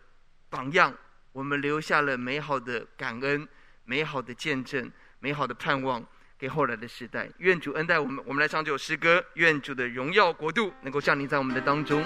[0.48, 0.94] 榜样，
[1.32, 3.48] 我们留下了美好的感恩、
[3.84, 6.06] 美好的见证、美好的盼望
[6.38, 7.28] 给后来的时代。
[7.38, 9.24] 愿主恩待我们，我们来唱这首诗歌。
[9.34, 12.04] 愿主的荣耀国度能够降临在我们的当中。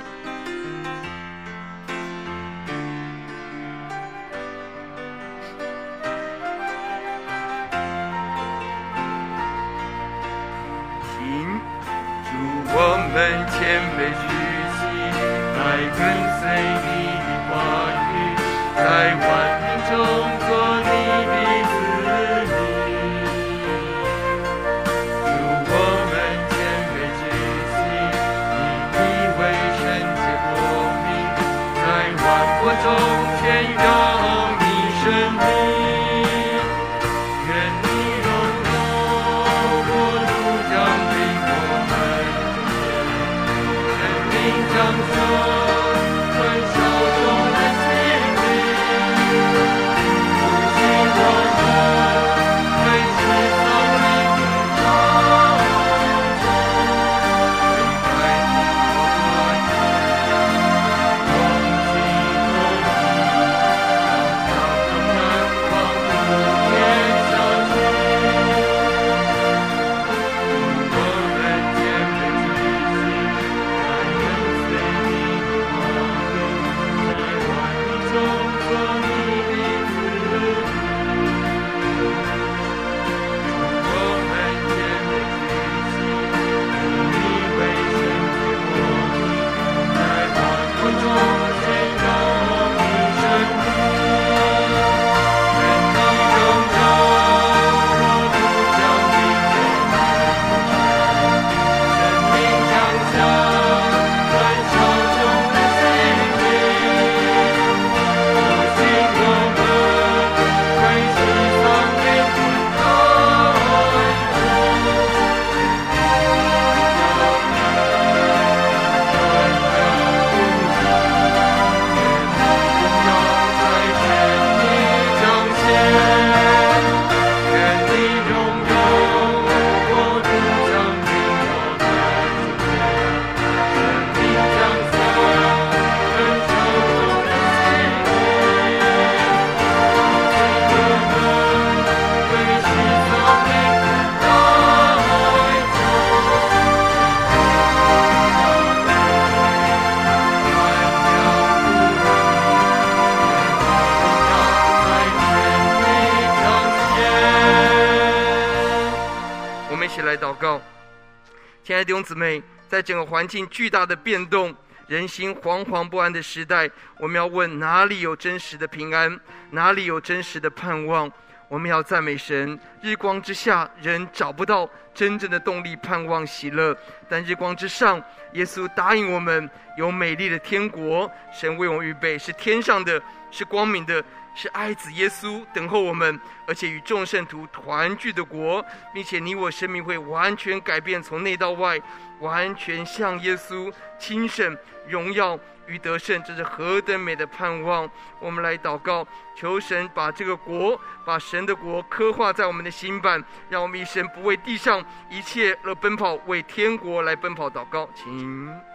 [161.84, 164.54] 弟兄姊妹，在整个环境巨大的变动、
[164.86, 169.20] 人心惶惶不安的时代，我们要问哪里有真实的平安，
[169.50, 171.10] 哪里有真实的盼望？
[171.48, 172.58] 我们要赞美神。
[172.80, 176.74] 日光之下，人找不到真正的动力、盼望、喜乐；
[177.08, 184.02] 但日光之上，耶稣答应我们有美丽的天国，神为我们预备，是天上的，是光明的，
[184.34, 191.80] 是爱子耶稣等候我们，而且与众圣徒团聚的国，并且你我生命会完全改变，从内到外，
[192.18, 194.56] 完全像耶稣，轻省
[194.88, 197.88] 荣耀与得胜，这是何等美的盼望！
[198.18, 199.06] 我们来祷告，
[199.36, 207.48] 求神把这个国，把神的国刻画在我们的心版，让我们一生不为地上一切而奔跑，为天国来奔跑。
[207.48, 208.73] 祷告，请。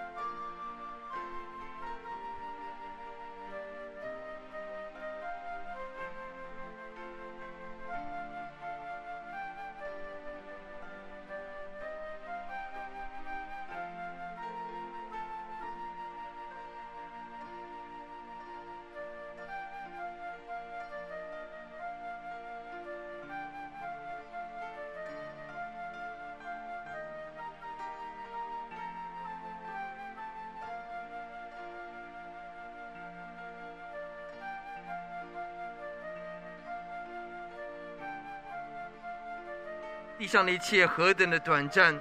[40.20, 41.98] 地上的一切何等的短暂，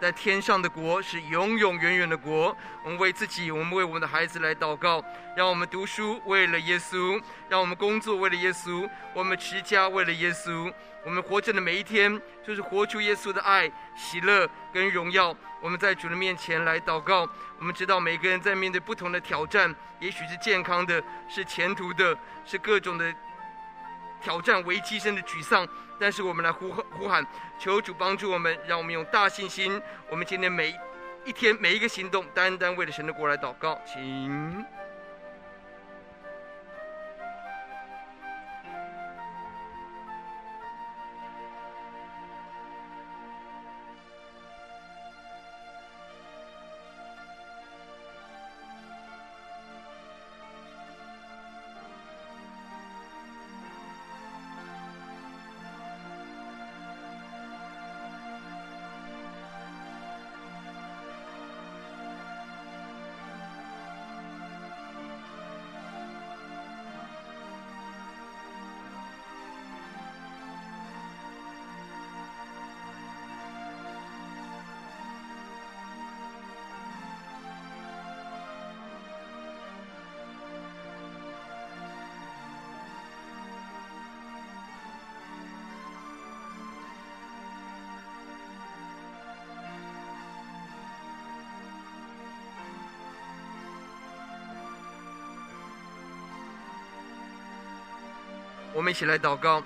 [0.00, 2.54] 在天上的国是永永远远的国。
[2.82, 5.00] 我们为自己，我们为我们的孩子来祷告，
[5.36, 10.72] 让我们读书为了耶稣，让我们工作为了耶稣，我们持家为了耶稣。
[11.04, 15.32] 我们活着的每一天，就是活出耶稣的爱、喜乐跟荣耀。
[15.60, 17.28] 我们在主的面前来祷告。
[17.60, 23.14] 我们知道每个人在面对不同的挑战，也许是健康的，是前途的，是各种的。
[24.20, 25.66] 挑战危机生的沮丧，
[25.98, 27.26] 但是我们来呼呼喊，
[27.58, 29.80] 求主帮助我们，让我们用大信心。
[30.10, 30.74] 我们今天每
[31.24, 34.64] 一天每一个行动，单单为了神的国来祷告，请。
[98.76, 99.62] 我们一起来祷告，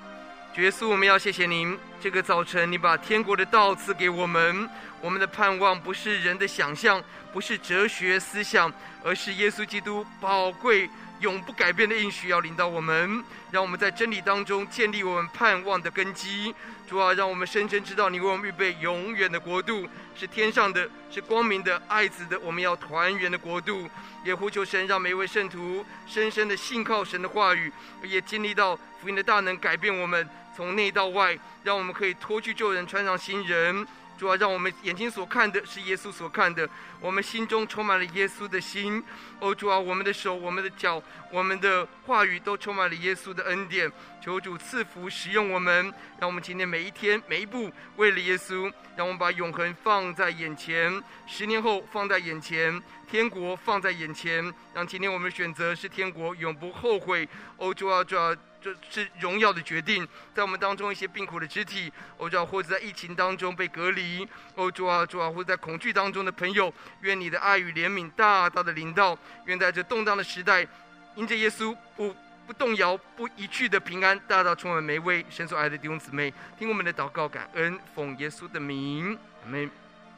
[0.54, 1.76] 主耶稣，我们要谢谢您。
[2.00, 4.70] 这个早晨，你把天国的道赐给我们。
[5.00, 7.02] 我们的盼望不是人的想象，
[7.32, 10.88] 不是哲学思想，而是耶稣基督宝贵、
[11.20, 16.54] 永不改变的应许，要领导我们，让我们在真理当中建立我们盼望的根基。
[16.88, 22.40] 主啊，让我们深深知道，你为我们预备永远的国度，是天上的，是光明的、爱子的。
[22.40, 23.88] 我们要团圆的国度。
[24.22, 33.86] 也呼求神，让每一位圣徒深深的信靠神的话语，也经历到福音的大能改变我们，从内到外，让我们可以脱去旧人，穿上新人。
[34.20, 36.68] 主啊，让我们眼睛所看的是耶稣所看的，
[37.00, 39.02] 我们心中充满了耶稣的心。
[39.38, 41.02] 哦，主啊，我们的手、我们的脚、
[41.32, 43.90] 我们的话语都充满了耶稣的恩典。
[44.22, 52.78] 求主赐福使用我们，让我们今天每一天每一步为了耶稣，让我们把永恒放在眼前，十年后放在眼前，
[53.10, 57.26] 天国放在眼前，让今天我们选择是天国，永不后悔。
[57.56, 58.36] 哦，主啊，主啊。
[58.62, 70.66] 这是荣耀的决定，在我们当中一些病苦的肢体，哦主啊，或者在疫情当中被隔离，哦主啊主啊，或在恐惧当中的朋友，愿你的爱与怜悯大大的临到，愿在这动荡的时代，
[71.14, 72.14] 因着耶稣不
[72.46, 79.70] 不动摇、不移去的平安，大大充满每位深受爱的弟兄姊妹，听我们的祷告，感恩奉耶稣的名，阿门。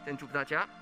[0.05, 0.82] 先祝福大家。